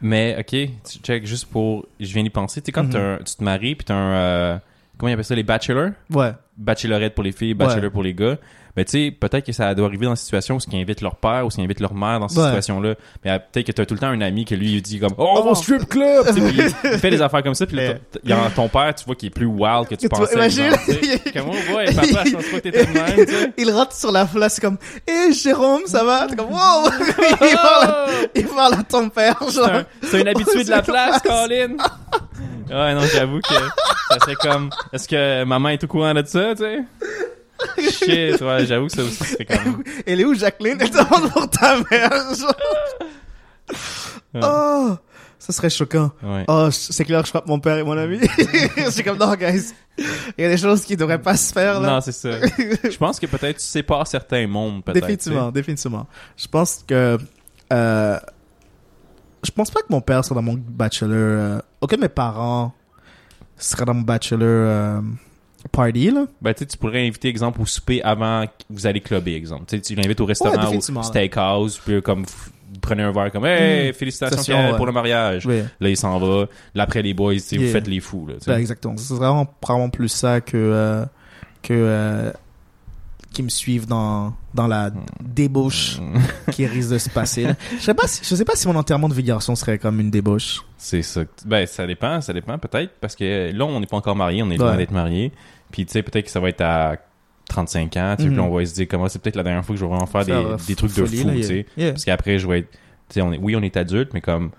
[0.00, 0.46] Mais, ok,
[0.88, 1.86] tu check juste pour.
[1.98, 2.60] Je viens d'y penser.
[2.60, 2.96] Tu sais, quand Mhm.
[2.96, 4.12] un- tu te maries, puis t'as un.
[4.14, 4.58] euh,
[4.96, 5.90] comment ils appellent ça Les bachelors?
[6.10, 6.32] Ouais.
[6.56, 7.90] Bachelorette pour les filles, bachelor Ouais.
[7.90, 8.36] pour les gars.
[8.76, 11.16] Mais tu sais, peut-être que ça doit arriver dans une situation où ils invitent leur
[11.16, 12.44] père ou ils invitent leur mère dans cette Ouais.
[12.46, 12.94] situation-là.
[13.24, 15.34] Mais euh, peut-être que t'as tout le temps un ami qui lui dit comme Oh,
[15.38, 15.44] Oh.
[15.44, 16.26] mon strip club!
[16.34, 18.50] Tu il, il fait des affaires comme ça, puis là, Mais- t- il y a
[18.54, 20.34] ton père, tu vois, qui est plus wild que tu Tu pensais.
[20.34, 20.70] imagine.
[20.86, 21.32] tu.
[21.32, 23.52] Comme, oh, ouais, papa, je pense pas que t'étais de même, tu sais.
[23.58, 26.26] Il rentre sur la place, comme, hé, Jérôme, ça va?
[26.28, 26.88] T'es comme, wow!
[27.18, 29.68] il, parle à, il parle à ton père, C'est genre.
[29.68, 31.76] un, c'est un habitué de la place, Colin.
[32.70, 36.54] Ouais, non, j'avoue que ça serait comme, est-ce que maman est au courant de ça,
[36.54, 36.78] tu sais?
[37.78, 40.78] Shit, ouais, j'avoue que ça aussi serait comme, Elle est où, Jacqueline?
[40.80, 42.10] Elle demande pour ta mère.
[44.34, 44.40] Ouais.
[44.42, 44.96] Oh!
[45.38, 46.10] Ça serait choquant.
[46.22, 46.44] ouais.
[46.48, 48.20] Oh, c'est clair que je frappe mon père et mon ami.
[48.90, 49.72] c'est comme, non, guys.
[49.96, 51.90] Il y a des choses qui devraient pas se faire, là.
[51.90, 52.30] Non, c'est ça.
[52.40, 55.00] Je pense que peut-être tu sépares certains mondes, peut-être.
[55.00, 56.06] Définitivement, définitivement.
[56.36, 57.18] Je pense que
[57.72, 58.18] euh,
[59.42, 61.10] je pense pas que mon père soit dans mon bachelor.
[61.12, 62.74] Euh, aucun de mes parents
[63.56, 65.00] serait dans mon bachelor euh,
[65.72, 66.26] party là.
[66.40, 69.64] Ben, tu pourrais inviter, exemple, au souper avant que vous allez clubber, exemple.
[69.82, 73.44] Tu l'invites au restaurant ou définitivement, steakhouse, puis comme, f- vous prenez un verre comme,
[73.46, 74.76] hey, félicitations Félicitations, ouais.
[74.76, 75.46] pour le mariage.
[75.46, 76.46] Oui, Là, il s'en va.
[76.74, 77.72] Là, après les boys, sais, vous Yeah.
[77.72, 78.34] faites les fous, là.
[78.46, 78.96] ben, exactement.
[78.96, 81.04] C'est vraiment probablement plus ça que euh,
[81.62, 82.30] que euh,
[83.32, 84.90] qui me suivent dans dans la
[85.22, 86.00] débauche
[86.50, 87.44] qui risque de se passer.
[87.44, 87.54] là.
[87.78, 90.00] Je sais pas si, je sais pas si mon enterrement de vie garçon serait comme
[90.00, 90.62] une débauche.
[90.76, 91.22] C'est ça.
[91.46, 94.46] Ben, ça dépend, ça dépend peut-être, parce que là, on n'est pas encore mariés, on
[94.50, 94.66] est Ouais.
[94.66, 95.32] loin d'être mariés.
[95.70, 96.96] Puis, tu sais, peut-être que ça va être à
[97.48, 99.74] 35 ans, tu sais, puis on va se dire, comment c'est peut-être la dernière fois
[99.74, 101.66] que je vais vraiment faire, des, des trucs de fou, tu sais.
[101.76, 101.92] Yeah.
[101.92, 102.78] Parce qu'après, je vais être, tu
[103.14, 104.50] sais, on est, oui, on est adulte, mais comme,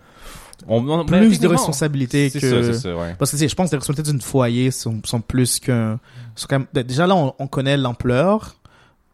[0.67, 3.15] on, on- ben, Plus de responsabilités que ça, c'est ça, ouais.
[3.19, 5.99] Parce que je pense que les responsabilités d'une foyer sont, sont plus qu'un.
[6.35, 8.55] sont quand même- ben, Déjà là, on, on connaît l'ampleur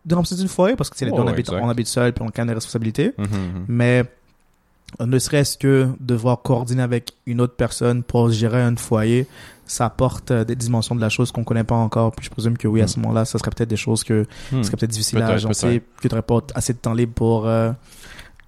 [0.06, 2.14] de responsabilité d'une foyer parce que tu sais, Ouais, on, ouais, habite, on habite seul
[2.14, 3.14] puis on a quand même des responsabilités.
[3.18, 3.66] Mhm, mhm.
[3.68, 4.04] Mais
[5.00, 9.28] ne serait-ce que devoir coordonner avec une autre personne pour gérer un foyer,
[9.66, 12.12] ça apporte euh, des dimensions de la chose qu'on connaît pas encore.
[12.12, 12.88] Puis je présume que oui, à Mm.
[12.88, 14.62] ce moment-là, ça serait peut-être des choses que Hmm.
[14.64, 17.48] serait peut-être difficile à Peut-être, agencer, que tu n'aurais pas assez de temps libre pour
[17.48, 17.72] euh,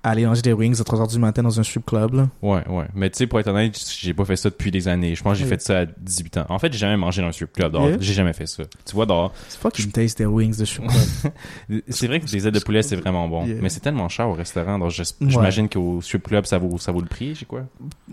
[0.09, 2.13] aller manger des wings à 3 heures du matin dans un strip club.
[2.13, 2.29] Là.
[2.41, 2.85] Ouais, ouais.
[2.95, 5.15] Mais tu sais, pour être honnête, j'ai pas fait ça depuis des années.
[5.15, 5.49] Je pense que j'ai Oui.
[5.49, 6.45] fait ça à 18 ans.
[6.49, 7.73] En fait, j'ai jamais mangé dans un strip club.
[7.75, 7.97] Yeah.
[7.99, 8.63] J'ai jamais fait ça.
[8.85, 11.81] Tu vois, dehors, C'est pas qu'il me taste des wings de strip club.
[11.89, 13.45] c'est vrai que des ailes de poulet, c'est vraiment bon.
[13.45, 13.57] Yeah.
[13.61, 14.79] Mais c'est tellement cher au restaurant.
[14.79, 15.07] Donc, je- Ouais.
[15.29, 17.63] j'imagine qu'au strip club, ça vaut, ça vaut le prix, j'ai quoi?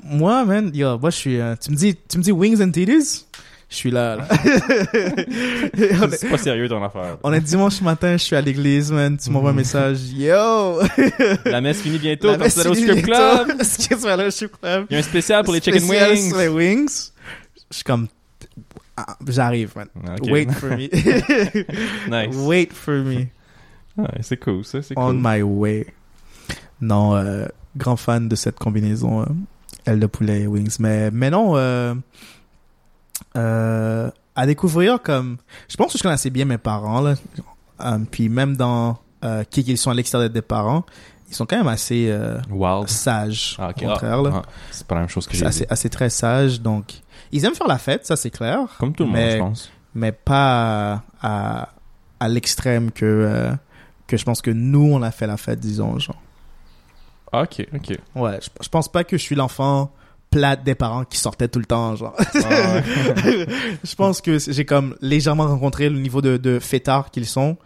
[0.02, 1.40] Moi, man, yo, moi, je suis.
[1.40, 3.26] euh, tu me dis, tu me dis wings and titties,
[3.74, 4.16] je suis là.
[4.16, 4.28] là.
[4.30, 7.18] on, est, c'est pas sérieux ton affaire.
[7.22, 9.16] on est dimanche matin, je suis à l'église, man.
[9.16, 10.80] Tu m'envoies un message, yo.
[11.44, 12.28] La messe finit bientôt.
[12.28, 14.06] La messe au finit strip club.
[14.06, 14.86] aller au strip club?
[14.90, 16.36] Il y a un spécial pour les chicken wings.
[16.36, 17.10] les wings.
[17.70, 18.06] Je suis comme,
[18.96, 19.88] ah, j'arrive, man.
[20.06, 20.30] Ah, ok.
[20.30, 20.88] Wait for me.
[22.08, 22.36] Nice.
[22.36, 23.26] Wait for me.
[24.20, 24.82] C'est cool, ça.
[24.82, 25.20] C'est On cool.
[25.20, 25.86] my way.
[26.80, 27.46] Non, euh,
[27.76, 29.26] grand fan de cette combinaison euh,
[29.86, 30.76] aile de poulet et wings.
[30.78, 31.94] Mais, mais non, euh,
[33.36, 35.38] euh, à découvrir comme...
[35.68, 37.00] Je pense que je connais assez bien mes parents.
[37.00, 37.14] Là.
[37.80, 40.84] Euh, puis même dans euh, qui qu'ils sont à l'extérieur des parents,
[41.28, 42.88] ils sont quand même assez euh, Wild.
[42.88, 43.56] sages.
[43.58, 43.70] Ah.
[43.70, 44.22] Au contraire.
[44.26, 45.66] Ah, ah, c'est pas la même chose que j'ai assez, dit.
[45.70, 46.60] assez très sages.
[46.60, 48.60] Donc, ils aiment faire la fête, ça c'est clair.
[48.78, 49.70] Comme tout le monde, mais- je pense.
[49.96, 51.68] Mais pas à,
[52.18, 53.52] à, l'extrême que,
[54.08, 56.00] que je pense que nous, on a fait la fête, disons.
[56.00, 56.20] Genre.
[57.32, 57.98] Ok, ok.
[58.16, 59.92] Ouais, je, je pense pas que je suis l'enfant
[60.34, 62.14] plate des parents qui sortaient tout le temps, genre.
[62.18, 62.24] Ah,
[62.74, 63.46] ouais.
[63.84, 67.56] je pense que j'ai comme légèrement rencontré le niveau de, de fêtards qu'ils sont,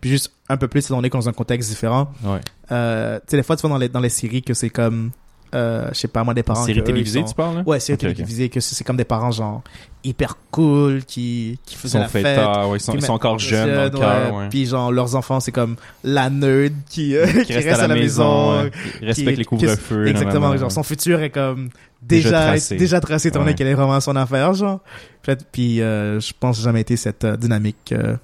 [0.00, 2.10] puis juste un peu plus qu'on est dans un contexte différent.
[2.24, 2.40] Ouais.
[2.72, 5.10] Euh, tu sais, des fois, tu vois dans les, dans les séries que c'est comme,
[5.54, 6.64] euh, je sais pas, moi, des parents.
[6.64, 7.62] Série que eux, ils télévisée, sont- tu parles, là?
[7.64, 8.14] Ouais, série Ok, ok.
[8.16, 9.62] télévisée, que c'est comme des parents, genre,
[10.04, 12.24] hyper cool, qui, qui faisaient la fête.
[12.26, 13.98] ouais, ils sont, ils sont encore jeunes dans le ouais.
[14.00, 14.48] cœur, ouais.
[14.50, 18.68] Puis genre, leurs enfants, c'est comme la nerd qui, euh, qui, reste, à la, maison,
[19.14, 20.08] qui- les couvre-feux.
[20.08, 21.70] Exactement, genre son futur est comme
[22.06, 22.76] Déjà déjà tracé.
[22.76, 23.54] déjà tracé, Ouais.
[23.54, 24.80] qu'elle est vraiment son affaire, genre.
[25.22, 28.16] Puis, puis euh, je pense jamais été cette euh, dynamique euh,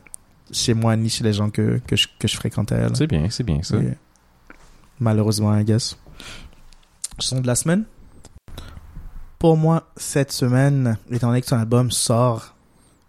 [0.52, 2.86] chez moi ni chez les gens que, que, je, que je fréquentais.
[2.94, 3.76] C'est bien, c'est bien ça.
[3.78, 3.96] Mais,
[5.00, 5.96] malheureusement, I guess.
[7.18, 7.84] Son de la semaine?
[9.38, 12.54] Pour moi, cette semaine, étant donné que son album sort,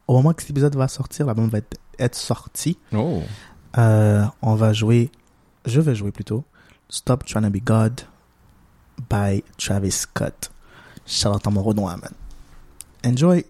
[0.08, 2.78] au moment que cet épisode va sortir, l'album va être, être sorti.
[2.92, 3.22] Oh.
[3.78, 5.12] On va jouer,
[5.66, 6.44] je vais jouer plutôt,
[6.90, 8.02] Stop Trying to Be God
[9.10, 10.52] by Travis Scott.
[11.06, 12.12] Shout out à mon Renoir, man.
[13.06, 13.46] Enjoy.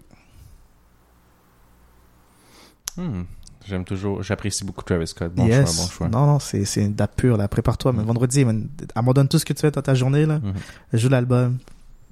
[2.97, 3.23] Hmm.
[3.65, 5.33] J'aime toujours, j'apprécie beaucoup Travis Scott.
[5.33, 5.73] Bon yes.
[5.73, 6.09] choix, bon choix.
[6.09, 7.47] Non, non, c'est, c'est de la pure, là.
[7.47, 8.05] Prépare-toi, man.
[8.05, 8.67] Vendredi, man.
[8.93, 10.39] Abandonne tout ce que tu fais dans ta journée, là.
[10.39, 10.53] Mhm.
[10.93, 11.57] Joue l'album,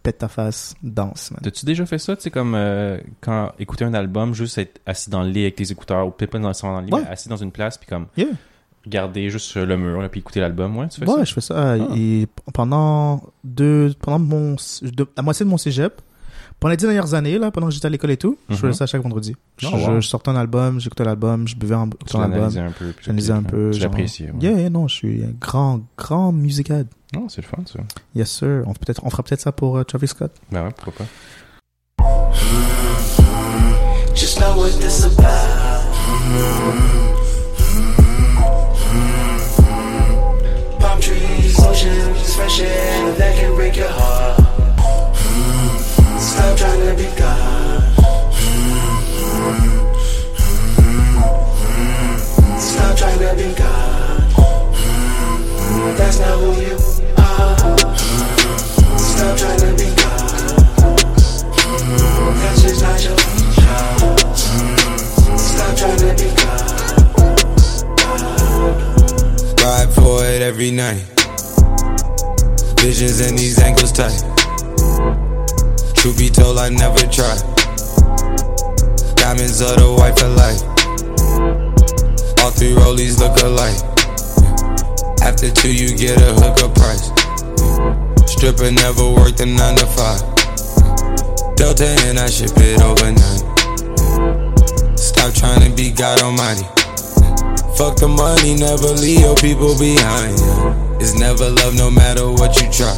[0.02, 1.42] pète ta face, danse, man.
[1.44, 5.10] T'as-tu déjà fait ça, tu sais, comme euh, quand écouter un album, juste être assis
[5.10, 7.02] dans le lit avec tes écouteurs, ou peut-être pas dans dans le lit, Ouais.
[7.04, 8.30] mais assis dans une place, puis comme Yeah.
[8.86, 11.24] Regarder juste le mur, là, puis écouter l'album, ouais, tu fais Ouais, ça?
[11.24, 11.74] je fais ça.
[11.74, 11.78] Ah.
[11.96, 16.02] Et pendant deux, pendant mon, de- la moitié de mon cégep,
[16.60, 18.60] pendant les dix dernières années, là, pendant que j'étais à l'école et tout, je Mhm.
[18.60, 19.36] faisais ça chaque vendredi.
[19.58, 19.78] Je, wow.
[19.96, 22.44] je- je sortais un album, j'écoutais l'album, je buvais un Tu l'album.
[22.58, 22.94] un peu.
[23.02, 23.72] J'analysais un peu.
[23.80, 24.34] L'apprécies, ouais.
[24.42, 26.88] Yeah, yeah, non, je suis un grand, grand musicade.
[27.16, 27.80] Non, c'est le fun, ça.
[28.16, 28.64] Yes, sir.
[28.68, 30.32] On, peut être, on fera peut-être ça pour euh, Travis Scott.
[30.52, 31.06] Ben ouais, pourquoi pas.
[34.16, 35.82] Just know what this about.
[41.84, 44.38] Oceans, that can break your heart.
[46.20, 47.84] Stop trying to be God.
[52.60, 54.22] Stop trying to be God.
[55.98, 56.76] That's not who you
[57.18, 57.78] are.
[58.98, 60.30] Stop trying to be God.
[62.42, 63.16] That's just not your
[63.58, 64.20] job.
[65.40, 66.62] Stop trying to be God.
[69.62, 71.21] Ride for it every night.
[72.82, 74.18] Visions in these ankles tight.
[75.94, 77.46] Truth be told, I never tried.
[79.14, 80.66] Diamonds are the white for life.
[82.42, 83.78] All three rollies look alike.
[85.22, 87.06] After two, you get a hookup price.
[88.26, 90.22] Stripper never worked a nine to five.
[91.56, 93.46] Delta and I ship it overnight.
[94.98, 96.66] Stop trying to be God Almighty.
[97.78, 100.40] Fuck the money, never leave your people behind.
[100.40, 100.91] Yeah.
[101.02, 102.94] It's never love, no matter what you try.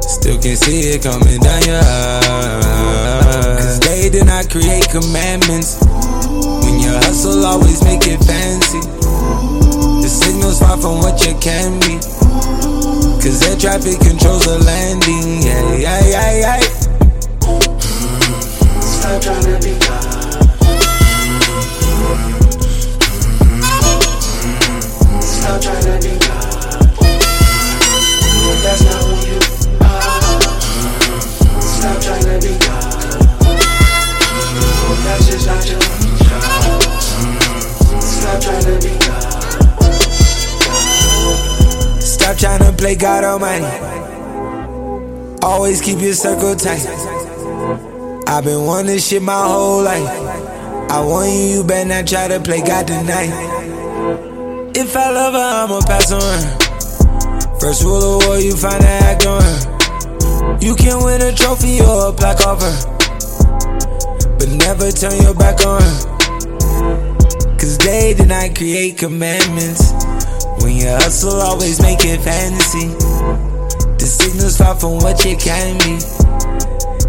[0.00, 3.58] Still can see it coming down your eyes.
[3.58, 5.82] Cause they did not create commandments.
[5.82, 8.78] When you hustle, always make it fancy.
[8.78, 11.98] The signal's far from what you can be.
[13.18, 15.42] Cause air traffic controls the landing.
[15.42, 16.60] Yeah, yeah, yeah, yeah.
[18.78, 20.06] Stop trying to be God.
[25.20, 26.45] Stop trying to be God.
[42.00, 43.64] Stop trying to play God Almighty.
[45.42, 46.86] Always keep your circle tight.
[48.28, 50.08] I've been wanting this shit my whole life.
[50.90, 53.30] I want you, you better not try to play God tonight.
[54.76, 57.58] If I love her, I'ma pass on her.
[57.60, 60.58] First rule of war, you find a act on her.
[60.60, 62.95] You can win a trophy or a plaque off her.
[64.46, 65.82] But never turn your back on.
[67.58, 69.90] Cause they did not create commandments.
[70.62, 72.94] When you hustle, always make it fancy.
[73.98, 75.98] The signal's far from what you can be.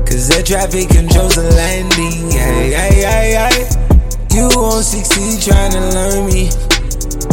[0.10, 2.34] Cause air traffic controls the landing.
[2.34, 3.58] Ay, ay, ay, ay.
[4.34, 6.50] You won't succeed trying to learn me.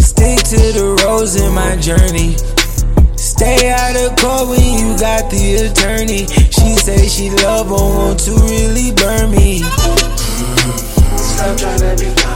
[0.04, 2.36] Stick to the roads in my journey.
[3.16, 6.43] Stay out of court when you got the attorney.
[6.64, 9.58] She say she love but want to really burn me.
[11.18, 12.33] Stop trying to be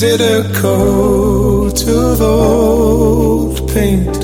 [0.00, 4.14] Is it a coat of old paint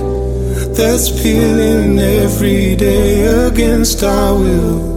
[0.76, 4.93] that's peeling every day against our will?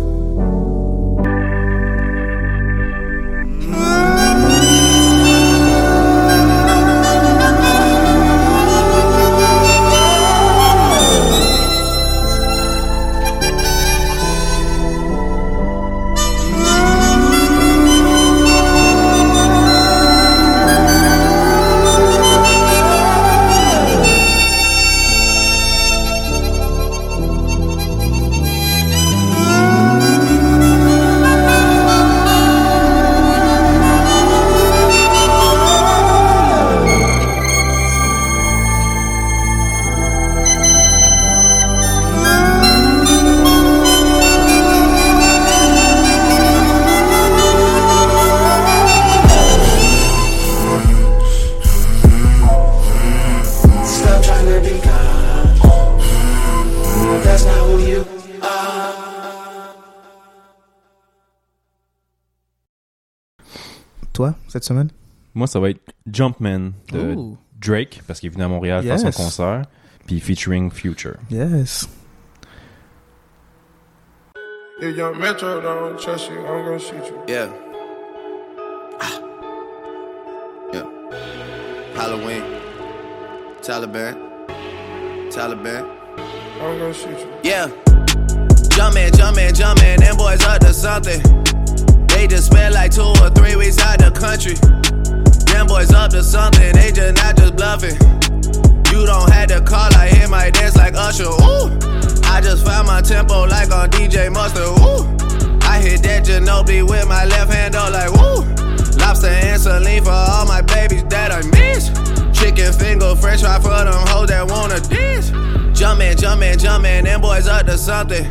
[64.67, 64.89] Semaine?
[65.33, 68.93] Moi, ça va être Jumpman de Ooh, Drake, parce qu'il est venu à Montréal faire
[68.99, 69.01] Yes.
[69.15, 69.63] son concert,
[70.05, 71.15] puis featuring Future.
[71.29, 71.87] yes.
[74.79, 77.17] If young Metro don't trust you, I'm gonna shoot you.
[77.27, 77.47] Yeah.
[79.01, 79.19] Ah.
[80.71, 80.83] Yeah.
[81.95, 82.43] Halloween.
[83.63, 84.15] Taliban.
[85.31, 85.83] Taliban.
[86.61, 87.27] I'm gonna shoot you.
[87.43, 87.67] Yeah.
[88.69, 91.21] Jumpin', jumpin', jumpin', them boys up to something.
[92.17, 94.57] They just spent like two or three weeks out the country.
[95.53, 97.93] Them boys up to something, they just not just bluffing.
[98.89, 101.29] You don't have to call, I hear my dance like Usher.
[101.29, 101.69] Ooh.
[102.25, 104.65] I just found my tempo like on DJ Mustard.
[104.65, 105.05] Ooh.
[105.61, 108.41] I hit that Ginobili with my left hand, though, like woo.
[108.97, 111.93] Lobster and saline for all my babies that I miss.
[112.33, 115.29] Chicken finger, french fry for them hoes that wanna dance.
[115.79, 118.25] Jumpin', jumpin', jumpin', them boys up to something.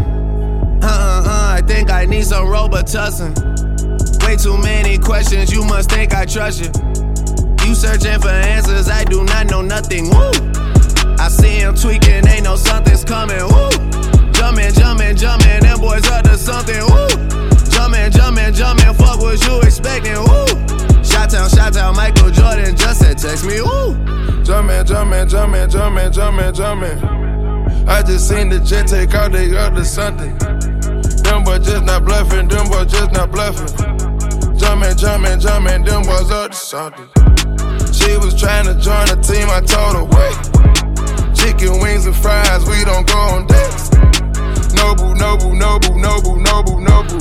[0.82, 3.55] Uh uh uh, I think I need some Robitussin.
[4.26, 6.66] Way too many questions, you must think I trust you.
[7.64, 10.10] You searching for answers, I do not know nothing.
[10.10, 10.32] Woo!
[11.16, 13.38] I see him tweaking, ain't no something's coming.
[13.38, 13.70] Woo!
[14.32, 16.82] Jumpin', jumpin', jumpin', them boys up to something.
[16.90, 17.06] Woo!
[17.70, 20.18] Jumpin', jumpin', jumpin', fuck what you expecting.
[20.18, 20.46] Woo!
[21.04, 23.62] Shot town, shot town, Michael Jordan just said text me.
[23.62, 23.94] Woo!
[24.42, 27.88] Jumpin', jumpin', jumpin', jumpin', jumpin', jumpin'.
[27.88, 30.36] I just seen the jet take out, they up to something.
[31.22, 33.95] Them boys just not bluffing, them boys just not bluffing.
[34.58, 37.08] Jumpin', jumpin', jumpin', them boys up to something.
[37.92, 40.36] She was trying to join the team, I told her, wait.
[41.36, 43.92] Chicken wings and fries, we don't go on dates.
[44.74, 47.20] Noble, noble, noble, noble, noble, noble.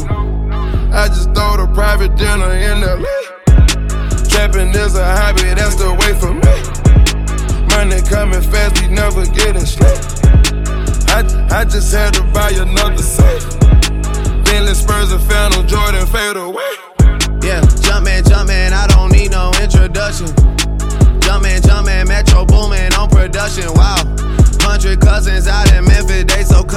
[0.96, 3.04] I just throw the private dinner in LA.
[4.30, 6.56] Trapping is a hobby, that's the way for me.
[7.76, 10.00] Money coming fast, we never getting straight.
[11.12, 13.60] I, I just had to buy another safe.
[14.46, 15.22] Bentley Spurs and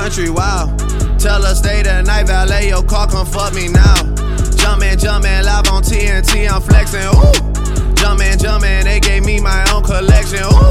[0.08, 0.74] country, wow.
[1.18, 3.94] Tell her stay the night, valet your car, come fuck me now.
[4.56, 7.94] Jumpin', jumpin', live on TNT, I'm flexin', ooh.
[7.94, 10.70] Jumpin', jumpin', they gave me my own collection, ooh.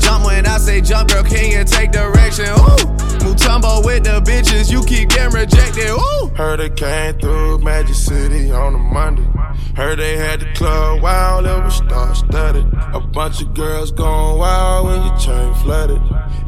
[0.00, 2.96] Jump when I say jump, girl, can you take direction, ooh.
[3.24, 6.30] Mutombo with the bitches, you keep getting rejected, ooh.
[6.36, 9.26] Heard they came through Magic City on a Monday.
[9.74, 12.66] Heard they had the club wild, it was star studded.
[12.92, 16.00] A bunch of girls going wild when your chain flooded.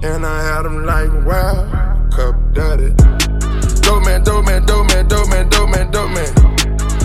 [0.03, 1.88] And I had them like wow,
[2.18, 2.90] cup dirty.
[3.86, 6.32] Dope man, dope man, dope man, dope man, dope man, dope man.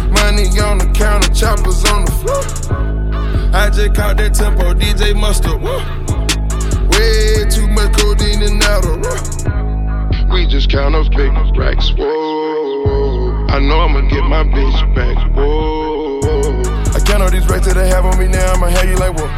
[0.10, 2.42] Money on the counter, choppers on the floor.
[3.54, 5.62] I just caught that tempo, DJ Mustard.
[5.62, 5.78] Woo.
[6.90, 10.34] Way too much codeine and Adderall.
[10.34, 11.94] We just count up big racks.
[11.96, 15.16] Whoa, I know I'ma get my bitch back.
[15.36, 16.22] Whoa,
[16.90, 18.54] I count all these racks that they have on me now.
[18.54, 19.30] I'ma have you like whoa.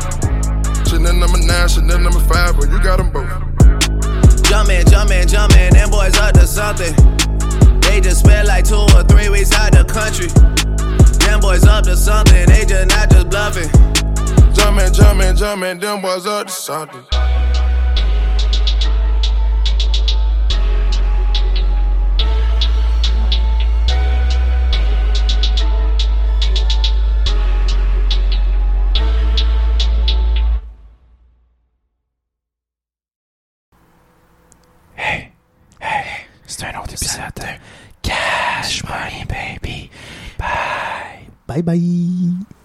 [0.85, 3.54] Chanel number nine, Chanel number five, but you got them both.
[4.49, 6.93] Jumpin', jumpin', jumpin', them boys up to something.
[7.81, 10.27] They just spent like two or three weeks out the country.
[11.25, 13.69] Them boys up to something, they just not just bluffing.
[14.53, 17.24] Jumpin', jumpin', jumpin', them boys up to something.
[36.95, 37.59] C'est un autre épisode
[38.03, 39.89] de Cash Money Baby.
[40.37, 41.27] Bye.
[41.47, 42.55] Bye bye.